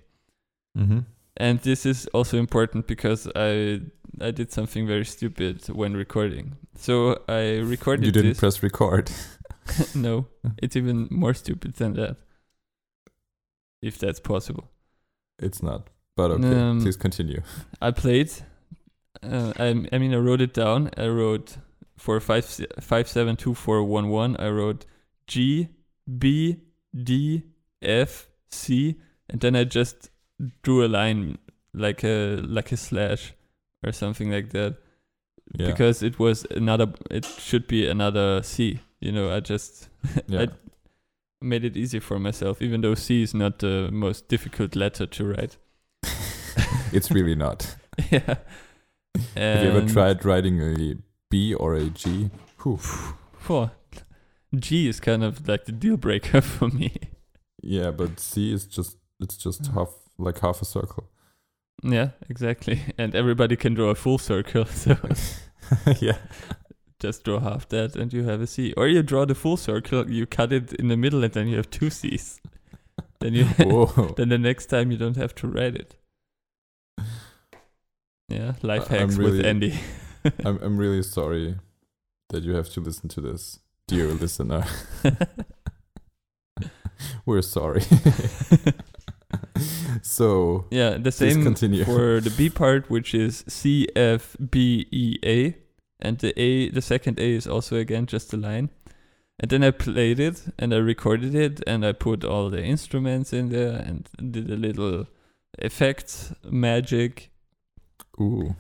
[0.77, 0.99] Mm-hmm.
[1.37, 3.81] And this is also important because I
[4.21, 6.55] I did something very stupid when recording.
[6.75, 8.39] So I recorded You didn't this.
[8.39, 9.11] press record.
[9.95, 10.27] no,
[10.57, 12.17] it's even more stupid than that.
[13.85, 14.65] If that's possible.
[15.39, 15.89] It's not.
[16.15, 17.41] But okay, Um, please continue.
[17.81, 18.31] I played.
[19.21, 20.89] Uh, I, I mean, I wrote it down.
[20.97, 21.57] I wrote
[21.97, 22.45] for five
[22.79, 24.35] five seven two four one one.
[24.39, 24.85] I wrote
[25.27, 25.69] G
[26.07, 26.57] B
[26.93, 27.43] D
[27.81, 28.95] F C,
[29.29, 30.09] and then I just
[30.63, 31.37] drew a line
[31.73, 33.33] like a like a slash
[33.85, 34.77] or something like that
[35.59, 35.67] Yeah.
[35.71, 36.87] because it was another.
[37.11, 38.79] It should be another C.
[39.01, 39.89] You know, I just
[40.27, 40.41] yeah.
[40.43, 40.47] I
[41.41, 45.25] made it easy for myself, even though C is not the most difficult letter to
[45.25, 45.57] write.
[46.91, 47.75] it's really not.
[48.11, 48.35] yeah.
[49.35, 50.95] Have you ever tried writing a
[51.29, 52.29] B or a G?
[52.57, 52.79] Phew.
[54.55, 56.93] G is kind of like the deal breaker for me.
[57.61, 59.73] Yeah, but C is just it's just mm.
[59.73, 61.09] half like half a circle.
[61.83, 62.81] yeah, exactly.
[62.97, 64.97] And everybody can draw a full circle, so
[65.99, 66.17] yeah.
[66.99, 68.73] Just draw half that and you have a C.
[68.73, 71.57] Or you draw the full circle, you cut it in the middle and then you
[71.57, 72.39] have two C's.
[73.19, 73.45] then you
[74.17, 75.95] then the next time you don't have to write it.
[78.29, 79.79] Yeah, life hacks with really- Andy.
[80.43, 81.57] I'm I'm really sorry
[82.29, 84.65] that you have to listen to this, dear listener.
[87.25, 87.83] We're sorry.
[90.01, 91.85] so yeah, the same continue.
[91.85, 95.55] for the B part, which is C F B E A,
[95.99, 98.69] and the A, the second A is also again just a line.
[99.39, 103.33] And then I played it and I recorded it and I put all the instruments
[103.33, 105.07] in there and did a little
[105.57, 107.31] effects magic.
[108.19, 108.55] ooh.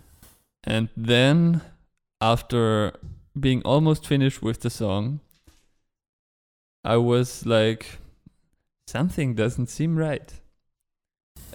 [0.63, 1.61] And then
[2.19, 2.93] after
[3.39, 5.21] being almost finished with the song,
[6.83, 7.99] I was like,
[8.87, 10.33] something doesn't seem right.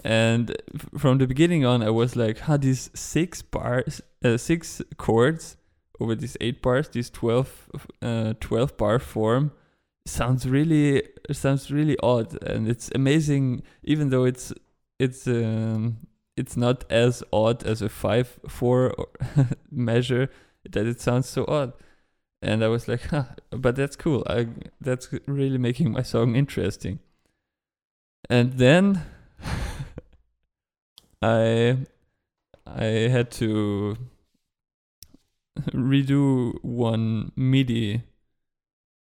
[0.03, 0.55] And
[0.97, 5.57] from the beginning on, I was like, huh, these six bars, uh, six chords
[6.01, 7.69] over these eight bars, these 12,
[8.01, 9.51] uh, 12 bar form
[10.05, 12.41] sounds really, sounds really odd.
[12.43, 14.51] And it's amazing, even though it's,
[14.99, 18.93] it's, um, it's not as odd as a five four
[19.71, 20.29] measure
[20.69, 21.73] that it sounds so odd.
[22.41, 24.23] And i was like huh but that's cool.
[24.27, 24.47] I
[24.79, 26.99] that's really making my song interesting.
[28.29, 29.03] And then
[31.21, 31.77] i
[32.65, 32.83] i
[33.15, 33.97] had to
[35.73, 38.03] redo one midi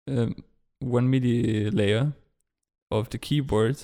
[0.08, 0.36] um,
[0.80, 2.12] one midi layer
[2.90, 3.76] of the keyboard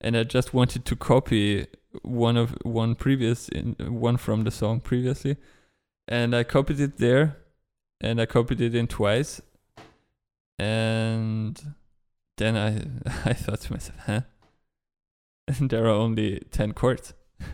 [0.00, 1.66] and i just wanted to copy
[2.02, 5.36] one of one previous in one from the song previously.
[6.06, 7.38] And i copied it there
[8.00, 9.40] and i copied it in twice
[10.58, 11.74] and
[12.36, 12.68] then i
[13.28, 14.20] i thought to myself huh?
[15.60, 17.14] There are only 10 chords.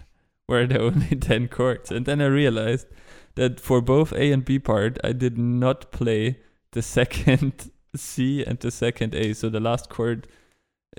[0.46, 1.90] Where are there only 10 chords?
[1.90, 2.86] And then i realized
[3.34, 6.38] that for both a and b part i did not play
[6.72, 10.26] the second c and the second a so the last chord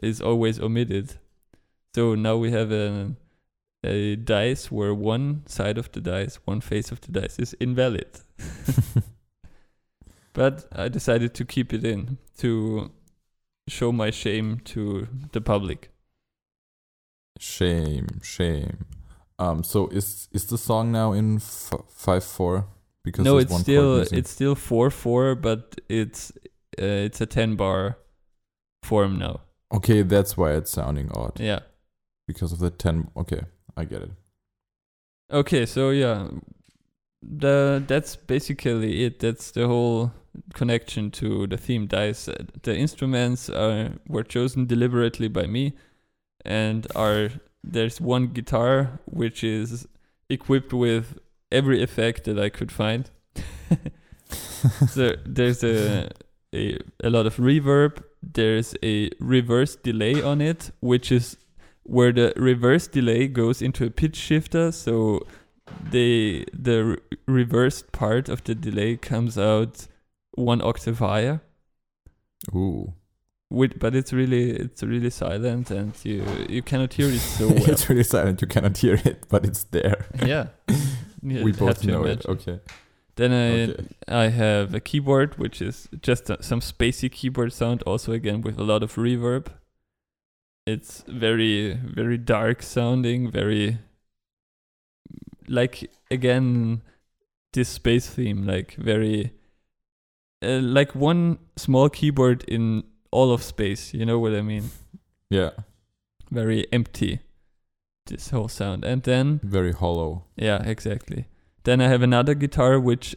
[0.02, 1.16] is always omitted
[1.94, 3.16] so now we have a
[3.86, 8.20] a dice where one side of the dice, one face of the dice is invalid.
[10.34, 12.92] but I decided to keep it in to
[13.68, 15.92] show my shame to the public.
[17.40, 18.86] Shame, shame.
[19.40, 19.64] Um.
[19.64, 22.68] So is is the song now in f- five four?
[23.04, 26.32] Because no, it's one still it's still four four, but it's
[26.82, 27.98] uh, it's a ten bar
[28.84, 29.42] form now.
[29.74, 30.02] okay.
[30.04, 31.60] That's why it's sounding odd Yeah.
[32.28, 33.10] because of the ten.
[33.18, 33.42] Okay,
[33.78, 34.12] I get it.
[35.32, 36.28] Okay, so yeah,
[37.22, 39.20] the that's basically it.
[39.20, 40.12] That's the whole
[40.54, 42.30] connection to the theme dice.
[42.64, 45.74] The instruments are were chosen deliberately by me,
[46.46, 47.30] and are
[47.72, 49.88] there's one guitar which is
[50.30, 51.18] equipped with
[51.52, 53.10] every effect that I could find.
[54.90, 56.10] so there's a,
[56.54, 58.04] a a lot of reverb.
[58.22, 61.38] There's a reverse delay on it, which is
[61.84, 64.72] where the reverse delay goes into a pitch shifter.
[64.72, 65.26] So
[65.92, 66.98] the the re-
[67.28, 69.88] reversed part of the delay comes out
[70.32, 71.42] one octave higher.
[72.54, 72.94] Ooh.
[73.56, 77.70] With, but it's really it's really silent and you you cannot hear it so well.
[77.70, 78.42] it's really silent.
[78.42, 80.06] You cannot hear it, but it's there.
[80.26, 80.48] yeah.
[81.28, 82.24] You we have both to know it.
[82.28, 82.60] Okay.
[83.16, 83.88] Then I okay.
[84.08, 88.60] I have a keyboard which is just a, some spacey keyboard sound, also again with
[88.60, 89.48] a lot of reverb.
[90.68, 93.80] It's very very dark sounding, very
[95.48, 96.82] like again
[97.54, 99.32] this space theme, like very
[100.44, 102.84] uh, like one small keyboard in
[103.16, 103.94] all of space.
[103.94, 104.70] You know what I mean?
[105.30, 105.52] Yeah.
[106.32, 107.20] Very empty.
[108.08, 110.26] This whole sound, and then Very hollow.
[110.36, 111.26] yeah, exactly.
[111.64, 113.16] Then I have another guitar which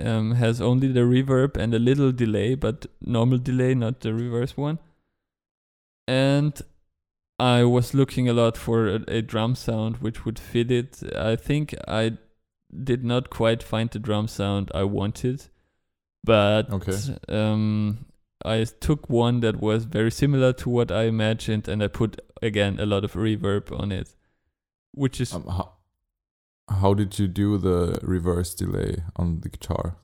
[0.00, 4.56] um, has only the reverb and a little delay, but normal delay, not the reverse
[4.56, 4.78] one.
[6.06, 6.60] And
[7.40, 11.02] I was looking a lot for a, a drum sound which would fit it.
[11.16, 12.18] I think I
[12.84, 15.46] did not quite find the drum sound I wanted,
[16.24, 16.96] but Okay.
[17.28, 18.06] um,
[18.44, 22.78] I took one that was very similar to what I imagined, and I put again
[22.78, 24.14] a lot of reverb on it,
[24.92, 25.72] which is Um, how,
[26.68, 29.96] how did you do the reverse delay on the guitar?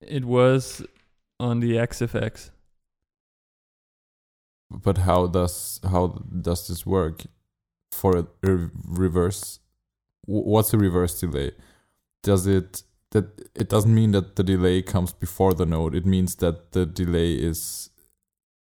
[0.00, 0.82] It was
[1.40, 2.50] on the XFX.
[4.70, 7.22] But how does how does this work
[7.90, 9.58] for a re- reverse?
[10.24, 11.52] wh- What's a reverse delay?
[12.22, 15.94] Does it that it doesn't mean that the delay comes before the note?
[15.94, 17.90] It means that the delay is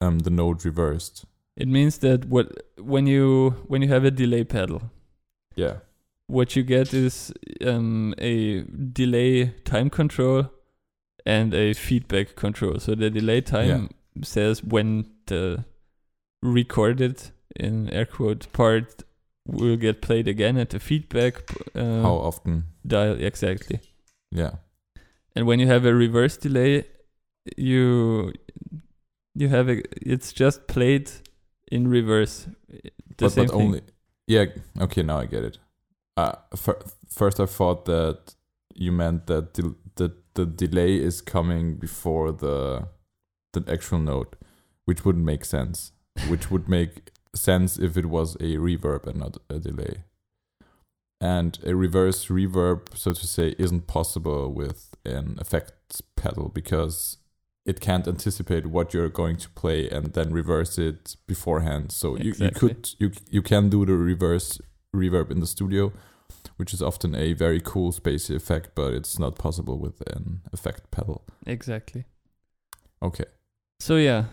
[0.01, 1.25] um the note reversed.
[1.55, 4.81] It means that what when you when you have a delay pedal,
[5.55, 5.77] Yeah.
[6.27, 7.31] what you get is
[7.65, 8.61] um, a
[8.93, 10.49] delay time control
[11.25, 12.79] and a feedback control.
[12.79, 13.89] So the delay time
[14.23, 15.63] says when the
[16.41, 19.03] recorded in air quote part
[19.47, 21.36] will get played again at the feedback
[21.75, 22.63] uh, how often?
[22.86, 23.79] dial exactly.
[24.34, 24.55] Yeah.
[25.36, 26.86] And when you have a reverse delay,
[27.57, 28.34] you
[29.36, 31.11] you have a it's just played
[31.71, 32.47] in reverse.
[33.17, 33.81] The but but only
[34.27, 34.45] yeah
[34.79, 35.57] okay now i get it
[36.17, 38.36] uh fir- first i thought that
[38.73, 42.88] you meant that the, the the delay is coming before the
[43.53, 44.36] the actual note
[44.86, 45.91] which wouldn't make sense
[46.27, 50.03] which would make sense if it was a reverb and not a delay
[51.24, 57.17] and a reverse reverb so to say isn't possible with an effects pedal because
[57.65, 61.91] it can't anticipate what you're going to play and then reverse it beforehand.
[61.91, 64.59] So you, you could you you can do the reverse
[64.93, 65.91] reverb in the studio,
[66.57, 70.91] which is often a very cool spacey effect, but it's not possible with an effect
[70.91, 71.24] pedal.
[71.45, 72.03] Exactly.
[73.01, 73.26] Okay,
[73.80, 74.26] So yeah,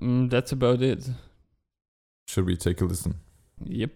[0.00, 1.10] um, that's about it.
[2.28, 3.14] should we take a listen?
[3.64, 3.90] Yep.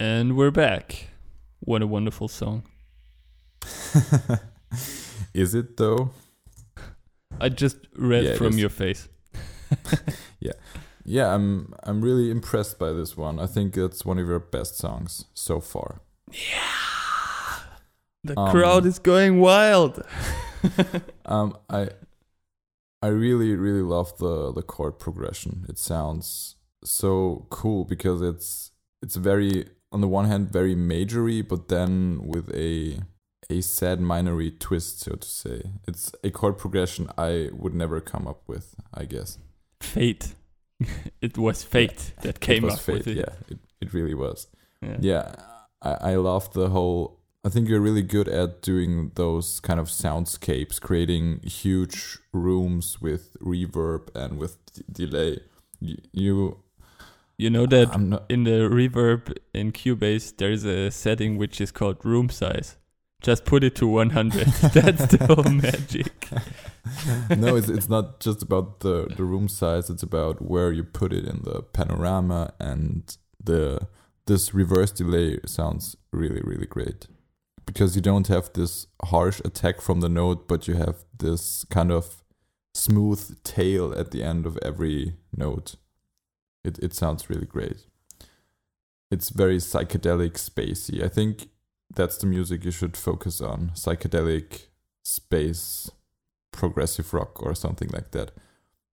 [0.00, 1.08] And we're back
[1.58, 2.62] what a wonderful song.
[5.34, 6.10] Is it though?
[7.40, 9.08] I just read Yeah, from your face.
[10.40, 10.52] Yeah,
[11.04, 13.40] Yeah, I'm I'm really impressed by this one.
[13.40, 16.00] I think it's one of your best songs so far.
[16.32, 17.58] Yeah.
[18.22, 20.02] The Um, crowd is going wild.
[21.26, 21.88] Um, I
[23.02, 25.66] I really really love the the chord progression.
[25.68, 28.70] It sounds so cool because it's
[29.02, 33.00] it's very on the one hand very majory, but then with a
[33.50, 35.62] a sad minory twist, so to say.
[35.86, 38.74] It's a chord progression I would never come up with.
[38.92, 39.38] I guess
[39.80, 40.34] Fate.
[41.20, 42.94] it was fate that came it was up fate.
[42.98, 43.16] with it.
[43.16, 44.46] Yeah, it, it really was.
[44.82, 44.96] Yeah.
[45.00, 45.34] Yeah,
[45.82, 47.18] I, I love the whole.
[47.44, 53.36] I think you're really good at doing those kind of soundscapes, creating huge rooms with
[53.40, 55.40] reverb and with d- delay.
[56.12, 56.58] You,
[57.38, 57.94] you know that
[58.28, 62.76] in the reverb in Cubase, there's a setting which is called room size.
[63.22, 64.46] Just put it to 100.
[64.72, 66.28] That's the whole magic.
[67.36, 69.88] no, it's it's not just about the the room size.
[69.88, 73.88] It's about where you put it in the panorama and the
[74.26, 77.06] this reverse delay sounds really really great
[77.68, 81.92] because you don't have this harsh attack from the note, but you have this kind
[81.92, 82.22] of
[82.74, 85.76] smooth tail at the end of every note.
[86.64, 87.86] It it sounds really great.
[89.10, 91.02] It's very psychedelic, spacey.
[91.02, 91.48] I think
[91.94, 93.70] that's the music you should focus on.
[93.74, 94.66] Psychedelic
[95.02, 95.90] space
[96.52, 98.32] progressive rock or something like that.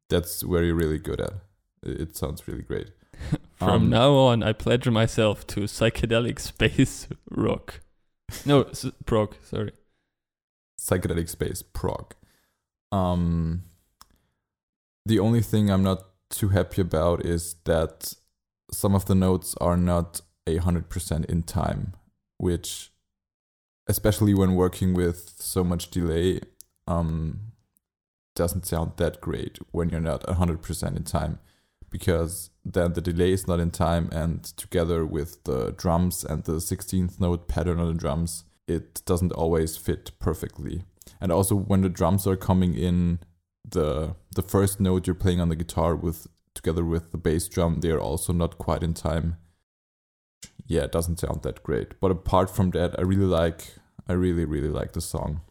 [0.10, 1.34] That's where you're really good at.
[1.84, 2.92] It it sounds really great.
[3.56, 7.82] From Um, now on, I pledge myself to psychedelic space rock.
[8.46, 9.72] No, s- prog, sorry.
[10.80, 12.14] Psychedelic space prog.
[12.92, 13.64] Um,
[15.06, 18.14] the only thing I'm not too happy about is that
[18.72, 21.94] some of the notes are not a hundred percent in time,
[22.38, 22.92] which,
[23.88, 26.40] especially when working with so much delay,
[26.88, 27.52] um,
[28.36, 31.40] doesn't sound that great when you're not hundred percent in time,
[31.90, 36.60] because then the delay is not in time, and together with the drums and the
[36.60, 40.84] sixteenth note pattern on the drums, it doesn't always fit perfectly.
[41.22, 43.20] And also when the drums are coming in,
[43.68, 47.82] the the first note you're playing on the guitar with together with the bass drum,
[47.82, 49.38] they are also not quite in time.
[50.68, 52.00] Yeah, it doesn't sound that great.
[52.00, 53.76] But apart from that, I really like
[54.08, 55.42] I really really like the song.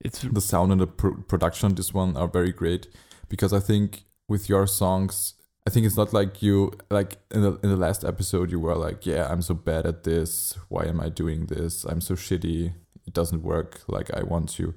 [0.00, 2.88] It's The sound and the pr- production on this one are very great
[3.28, 5.34] because I think with your songs
[5.66, 8.76] I think it's not like you like in the in the last episode you were
[8.76, 10.58] like, yeah, I'm so bad at this.
[10.68, 11.84] Why am I doing this?
[11.84, 12.74] I'm so shitty.
[13.06, 14.74] It doesn't work like I want to.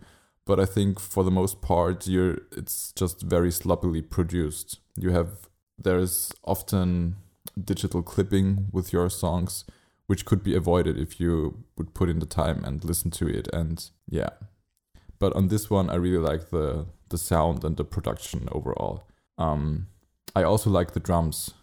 [0.48, 4.80] But I think for the most part, you're it's just very sloppily produced.
[4.96, 7.18] You have there's often
[7.62, 9.66] digital clipping with your songs,
[10.08, 13.50] which could be avoided if you would put in the time and listen to it.
[13.52, 14.30] And yeah,
[15.20, 19.04] but on this one, I really like the the sound and the production overall.
[19.38, 19.88] Um,
[20.34, 21.54] I also like the drums,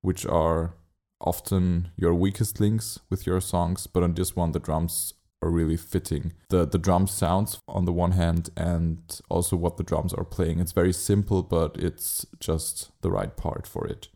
[0.00, 0.74] which are
[1.20, 5.12] often your weakest links with your songs, but on this one the drums
[5.42, 6.32] are really fitting.
[6.48, 10.60] The the drum sounds on the one hand and also what the drums are playing.
[10.60, 14.08] It's very simple, but it's just the right part for it.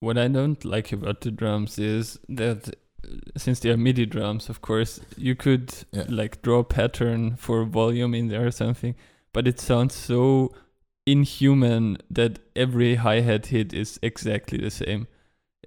[0.00, 2.68] What I don't like about the drums is that
[3.04, 6.06] uh, since they are MIDI drums, of course, you could Yeah.
[6.08, 8.94] like draw a pattern for volume in there or something,
[9.32, 10.52] but it sounds so
[11.06, 15.06] inhuman that every hi hat hit is exactly the same.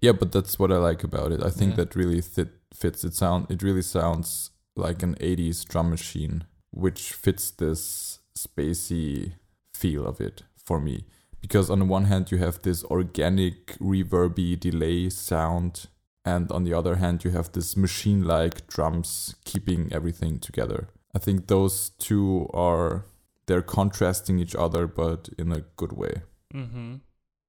[0.01, 1.43] Yeah, but that's what I like about it.
[1.43, 1.83] I think Yeah.
[1.83, 3.03] that really fit, fits.
[3.03, 9.33] It sound it really sounds like an 80s drum machine, which fits this spacey
[9.73, 11.05] feel of it for me.
[11.41, 15.87] Because on the one hand you have this organic reverby delay sound
[16.25, 20.87] and on the other hand you have this machine-like drums keeping everything together.
[21.13, 23.05] I think those two are
[23.45, 26.21] they're contrasting each other but in a good way
[26.53, 26.95] Mm-hmm.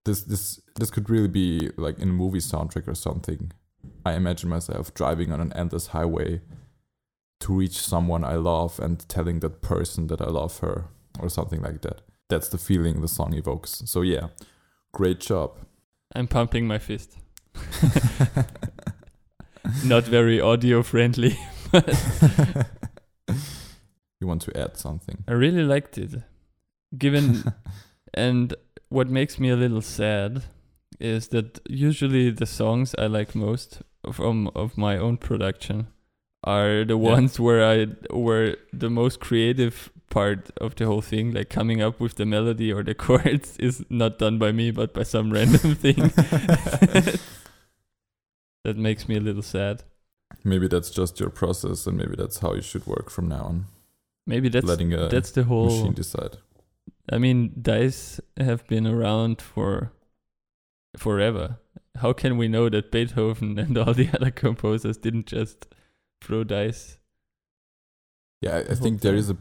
[0.06, 3.52] this this this could really be like in a movie soundtrack or something.
[4.04, 6.40] I imagine myself driving on an endless highway
[7.44, 10.86] to reach someone I love and telling that person that I love her
[11.20, 12.00] or something like that.
[12.30, 13.82] That's the feeling the song evokes.
[13.84, 14.28] So yeah,
[14.92, 15.58] great job.
[16.16, 17.18] I'm pumping my fist.
[19.84, 21.38] Not very audio friendly.
[24.20, 25.22] you want to add something?
[25.28, 26.14] I really liked it.
[26.96, 27.52] Given
[28.14, 28.54] and
[28.88, 30.44] what makes me a little sad
[30.98, 35.88] is that usually the songs I like most from of my own production
[36.44, 37.10] are the Yeah.
[37.12, 41.98] ones where I where the most creative part of the whole thing, like coming up
[42.00, 45.74] with the melody or the chords, is not done by me but by some random
[45.84, 46.12] thing.
[48.64, 49.82] that makes me a little sad.
[50.42, 53.66] Maybe that's just your process, and maybe that's how you should work from now on.
[54.26, 55.66] Maybe that's letting a that's the whole.
[55.66, 56.38] machine decide.
[57.10, 59.92] I mean, dice have been around for
[60.96, 61.58] forever.
[61.96, 65.66] How can we know that Beethoven and all the other composers didn't just
[66.20, 66.98] throw dice?
[68.40, 69.36] Yeah, I, I think there is a,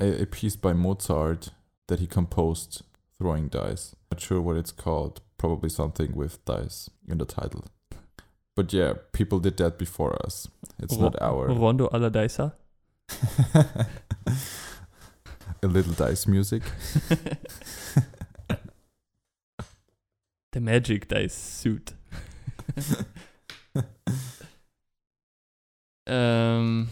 [0.00, 1.50] a a piece by Mozart
[1.88, 2.82] that he composed
[3.18, 3.94] throwing dice.
[4.12, 5.20] Not sure what it's called.
[5.38, 7.64] Probably something with dice in the title.
[8.56, 10.48] But yeah, people did that before us.
[10.78, 12.52] It's Ro- not our Rondo alla Dicer.
[13.54, 13.86] a
[15.62, 16.62] little dice music.
[20.52, 21.92] The magic dice suit.
[26.08, 26.88] um,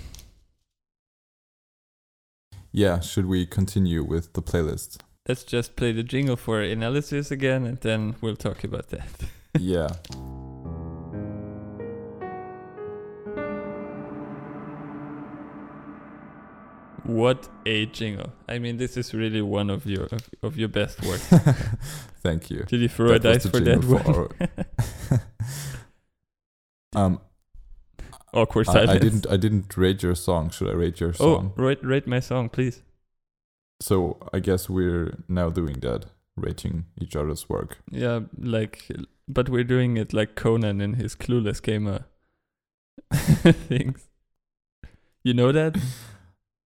[2.72, 4.98] Yeah, should we continue with the playlist?
[5.28, 9.08] let's just play the jingle for analysis again, and then we'll talk about that.
[9.58, 9.88] yeah.
[17.04, 18.32] What a jingle!
[18.48, 21.20] I mean, this is really one of your of, of your best work.
[22.20, 22.64] Thank you.
[22.64, 24.04] Did you throw That was dice for that jingle one?
[24.04, 25.20] for
[26.94, 27.20] Um,
[28.36, 28.82] Awkward I.
[28.82, 29.26] I didn't.
[29.30, 30.50] I didn't rate your song.
[30.50, 31.52] Should I rate your oh, song?
[31.56, 32.82] Oh, rate rate my song, please.
[33.80, 36.06] So I guess we're now doing that,
[36.36, 37.78] rating each other's work.
[37.90, 38.90] Yeah, like,
[39.26, 42.06] but we're doing it like Conan in his Clueless Gamer
[43.12, 44.08] things.
[45.24, 45.76] You know that?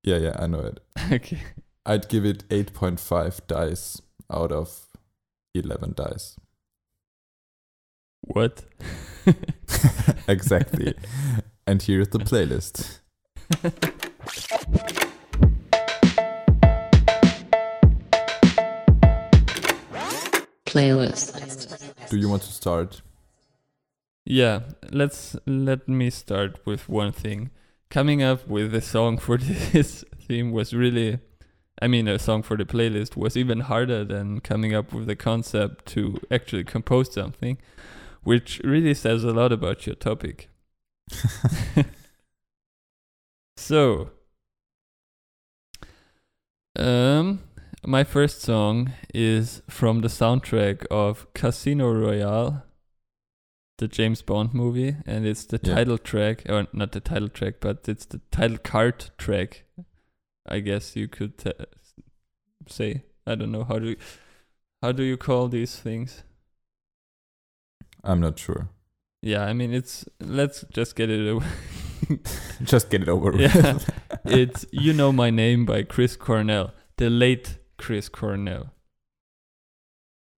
[0.03, 0.81] Yeah, yeah, I know it.
[1.13, 1.43] okay.
[1.85, 4.01] I'd give it 8.5 dice
[4.33, 4.89] out of
[5.55, 6.37] 11 dice.
[8.23, 8.65] What?
[10.27, 10.95] exactly.
[11.71, 12.99] And here's the playlist.
[20.67, 22.11] Playlist.
[22.11, 23.03] Do you want to start?
[24.25, 24.61] Yeah,
[24.91, 27.51] let's let me start with one thing.
[27.89, 29.39] Coming up with a song for
[29.73, 31.21] this theme was really
[31.81, 35.15] I mean a song for the playlist was even harder than coming up with the
[35.15, 37.59] concept to actually compose something,
[38.25, 40.51] which really says a lot about your topic.
[43.57, 44.11] so
[46.77, 47.41] um
[47.87, 52.63] my first song is from the soundtrack of Casino Royale
[53.79, 55.75] the James Bond movie, and it's the Yeah.
[55.75, 59.65] title track, or not the title track, but it's the title card track.
[60.47, 61.53] I guess you could t-
[62.69, 63.05] say.
[63.27, 63.97] I don't know how do you,
[64.83, 66.25] how do you call these things?
[68.05, 68.69] I'm not sure.
[69.23, 71.47] Yeah, I mean it's let's just get it away.
[72.65, 73.75] Just get it over Yeah.
[73.75, 73.91] with.
[74.25, 78.73] it's You Know My Name by Chris Cornell, the late Chris Cornell.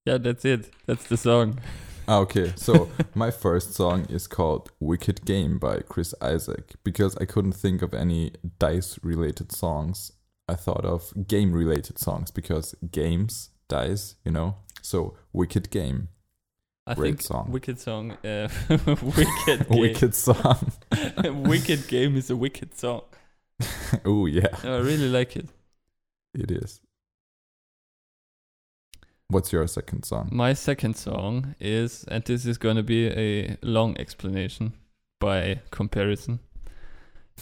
[0.05, 0.71] Yeah, that's it.
[0.87, 1.61] That's the song.
[2.09, 7.25] Ah, okay, so my first song is called Wicked Game by Chris Isaak because I
[7.25, 10.13] couldn't think of any dice related songs.
[10.49, 14.57] I thought of game related songs because games, dice, you know.
[14.83, 16.09] So Wicked Game,
[16.87, 17.53] I Great think song.
[17.53, 18.13] Wicked song.
[18.25, 18.49] Uh,
[18.87, 19.81] wicked game.
[19.81, 20.73] wicked song.
[21.25, 23.03] wicked game is a wicked song.
[24.05, 25.49] oh yeah, I really like it.
[26.35, 26.81] it is.
[29.29, 30.29] What's your second song?
[30.33, 34.75] My second song is, and this is going to be a long explanation
[35.21, 36.41] by comparison.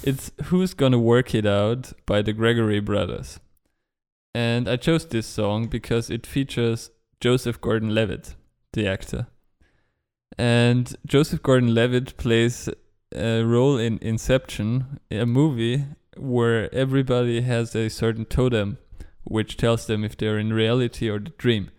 [0.04, 3.40] It's Who's Gonna Work It Out by the Gregory Brothers.
[4.34, 8.34] And I chose this song because it features Joseph Gordon Levitt,
[8.72, 9.26] the actor.
[10.38, 12.68] And Joseph Gordon Levitt plays
[13.14, 15.84] a role in Inception, a movie
[16.16, 18.78] where everybody has a certain totem
[19.24, 21.70] which tells them if they're in reality or the dream.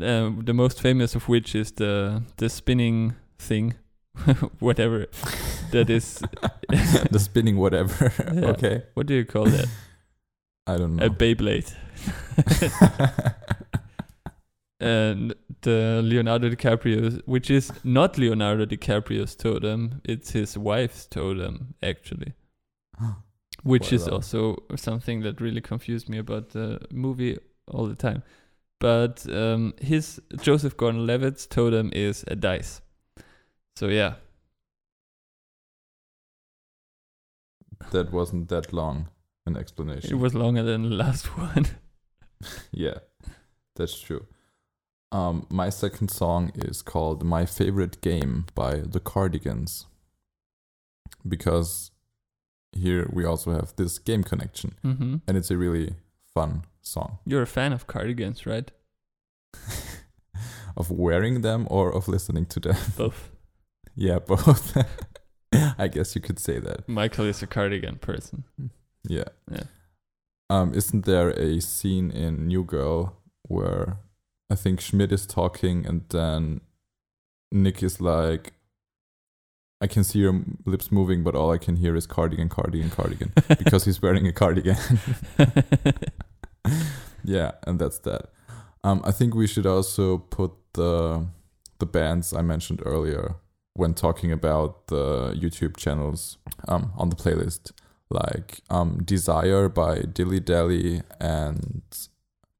[0.00, 3.74] Uh, the most famous of which is the the spinning thing,
[4.60, 5.06] whatever
[5.72, 6.22] that is.
[7.10, 8.12] the spinning whatever.
[8.34, 8.46] Yeah.
[8.50, 9.68] okay, What do you call that?
[10.66, 11.06] I don't know.
[11.06, 11.74] A Beyblade.
[14.80, 22.34] and the Leonardo DiCaprio, which is not Leonardo DiCaprio's totem, it's his wife's totem, actually.
[23.62, 27.38] Which is also something that really confused me about the movie
[27.68, 28.22] all the time.
[28.78, 32.80] But um, his Joseph Gordon-Levitt's totem is a dice.
[33.76, 34.14] So yeah,
[37.90, 39.08] that wasn't that long
[39.46, 40.10] an explanation.
[40.10, 41.66] it was longer than the last one.
[42.72, 42.98] Yeah,
[43.76, 44.26] that's true.
[45.12, 49.86] Um, my second song is called "My Favorite Game" by the Cardigans,
[51.26, 51.90] because
[52.72, 55.94] here we also have this game connection, hmm and it's a really
[56.34, 57.18] fun song.
[57.26, 58.70] You're a fan of cardigans, right?
[60.76, 62.76] of wearing them or of listening to them.
[62.96, 63.30] Both.
[63.96, 64.76] yeah, both.
[65.78, 66.88] I guess you could say that.
[66.88, 68.44] Michael is a cardigan person.
[69.08, 69.24] Yeah.
[69.50, 69.64] Yeah.
[70.48, 73.16] Um, isn't there a scene in New Girl
[73.48, 73.98] where
[74.50, 76.60] I think Schmidt is talking and then
[77.52, 78.52] Nick is like,
[79.80, 83.32] I can see your lips moving, but all I can hear is cardigan, cardigan, cardigan
[83.48, 84.76] because he's wearing a cardigan.
[87.24, 88.30] yeah, and that's that.
[88.84, 91.26] Um, I think we should also put the
[91.78, 93.36] the bands I mentioned earlier
[93.74, 96.36] when talking about the YouTube channels
[96.68, 97.72] um, on the playlist,
[98.10, 101.82] like um, Desire by Dilly Dally and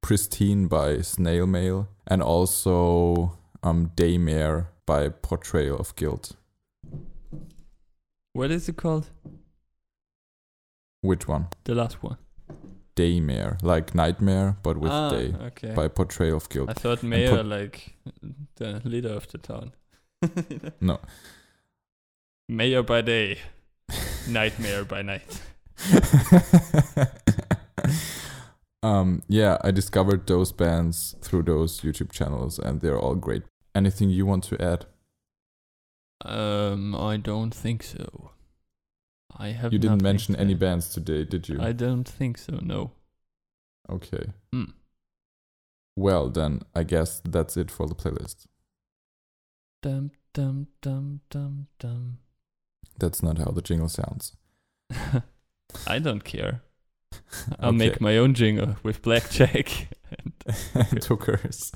[0.03, 6.33] Pristine by Snail Mail, and also um, Daymare by Portrayal of Guilt.
[8.33, 9.11] what is it called?
[11.03, 11.49] Which one?
[11.65, 12.17] The last one.
[12.97, 15.75] Daymare, like Nightmare, but with ah, day, Okay.
[15.75, 16.69] by Portrayal of Guilt.
[16.71, 17.95] I thought mayor put- like
[18.57, 19.73] the leader of the town.
[20.81, 20.99] No.
[22.49, 23.39] Mayor by day,
[24.29, 25.41] nightmare by night.
[28.83, 33.43] um, yeah, I discovered those bands through those YouTube channels, and they're all great.
[33.75, 34.87] Anything you want to add?
[36.25, 38.33] Um, I don't think so.
[39.37, 39.73] I have.
[39.73, 41.61] You didn't mention any bands today, did you?
[41.61, 42.59] I don't think so.
[42.61, 42.93] No.
[43.89, 44.27] Okay.
[44.53, 44.65] Hmm.
[45.97, 48.47] Well, then I guess that's it for the playlist.
[49.83, 52.19] Dum dum dum dum dum.
[52.99, 54.37] That's not how the jingle sounds.
[55.87, 56.63] I don't care.
[57.59, 57.77] I'll Okay.
[57.79, 59.89] make my own jingle with blackjack.
[60.75, 61.73] and Hookers.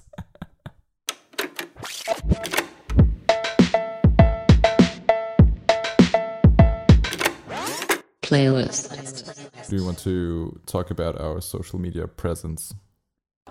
[8.23, 9.69] Playlist.
[9.69, 12.75] Do you want to talk about our social media presence?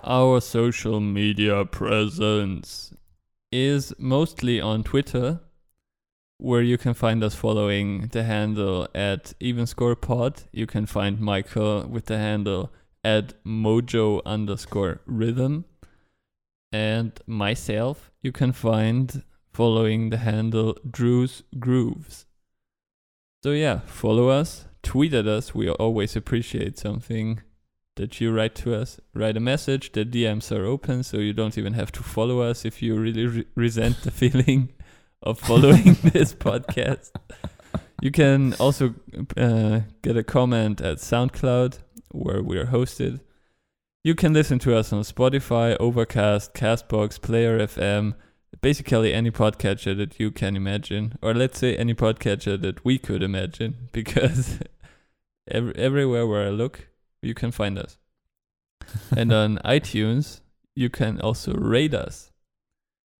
[0.03, 2.93] Our social media presence
[3.51, 5.39] is mostly on Twitter,
[6.43, 10.43] where you can find us following the handle at evenscorepod.
[10.51, 12.69] You can find Michael with the handle
[13.01, 15.63] at mojo underscore rhythm.
[16.73, 19.23] And myself, you can find
[19.53, 22.25] following the handle Drew's Grooves.
[23.41, 25.55] So yeah, follow us, tweet at us.
[25.55, 27.41] We always appreciate something
[27.95, 28.99] that you write to us.
[29.13, 29.93] Write a message.
[29.93, 33.27] The DMs are open, so you don't even have to follow us if you really
[33.27, 34.73] re- resent the feeling
[35.23, 37.11] of following this podcast.
[38.01, 38.95] You can also
[39.37, 41.79] uh, get a comment at SoundCloud,
[42.11, 43.21] where we are hosted.
[44.03, 48.15] You can listen to us on Spotify, Overcast, Castbox, Player FM,
[48.61, 53.23] basically any podcatcher that you can imagine, or let's say any podcatcher that we could
[53.23, 54.59] imagine, because
[55.49, 56.89] every, everywhere where I look,
[57.21, 57.97] you can find us.
[59.15, 60.41] and on iTunes,
[60.75, 62.32] you can also rate us.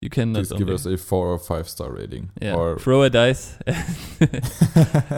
[0.03, 2.31] You can Please give us a four or five star rating.
[2.41, 3.57] yeah, Or throw a dice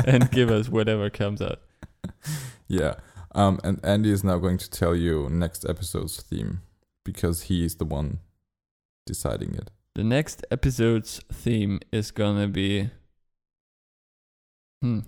[0.05, 1.59] and give us whatever comes out.
[2.67, 2.93] yeah.
[3.33, 6.61] Um, and Andy is now going to tell you next episode's theme
[7.03, 8.19] because he is the one
[9.07, 9.71] deciding it.
[9.95, 12.91] The next episode's theme is gonna be.
[14.83, 14.99] Hmm.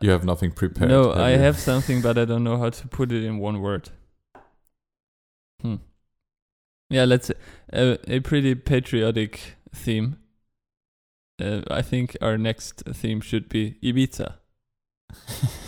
[0.00, 0.88] You have nothing prepared.
[0.90, 1.38] no, I you?
[1.38, 3.90] have something, but I don't know how to put it in one word.
[5.62, 5.76] Hmm.
[6.90, 7.30] Yeah, let's
[7.72, 10.18] uh, a pretty patriotic theme.
[11.40, 14.34] Uh, I think our next theme should be Ibiza.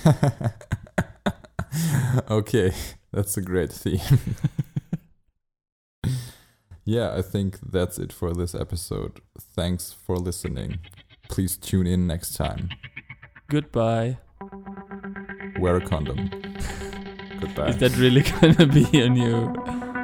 [2.30, 2.72] okay,
[3.12, 4.00] that's a great theme.
[6.84, 9.20] yeah, I think that's it for this episode.
[9.38, 10.78] Thanks for listening.
[11.28, 12.70] Please tune in next time.
[13.48, 14.18] Goodbye.
[15.58, 16.28] Wear a condom.
[17.40, 17.68] Goodbye.
[17.68, 19.54] Is that really gonna be your new,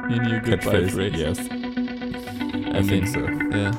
[0.09, 0.91] your new goodbye Catchphrase?
[0.91, 1.13] phrase?
[1.15, 3.19] Yes, I, I, mean, think so.
[3.57, 3.71] Yeah.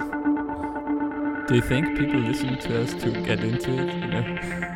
[1.46, 3.94] Do you think people listen to us to get into it?
[3.94, 4.73] You know?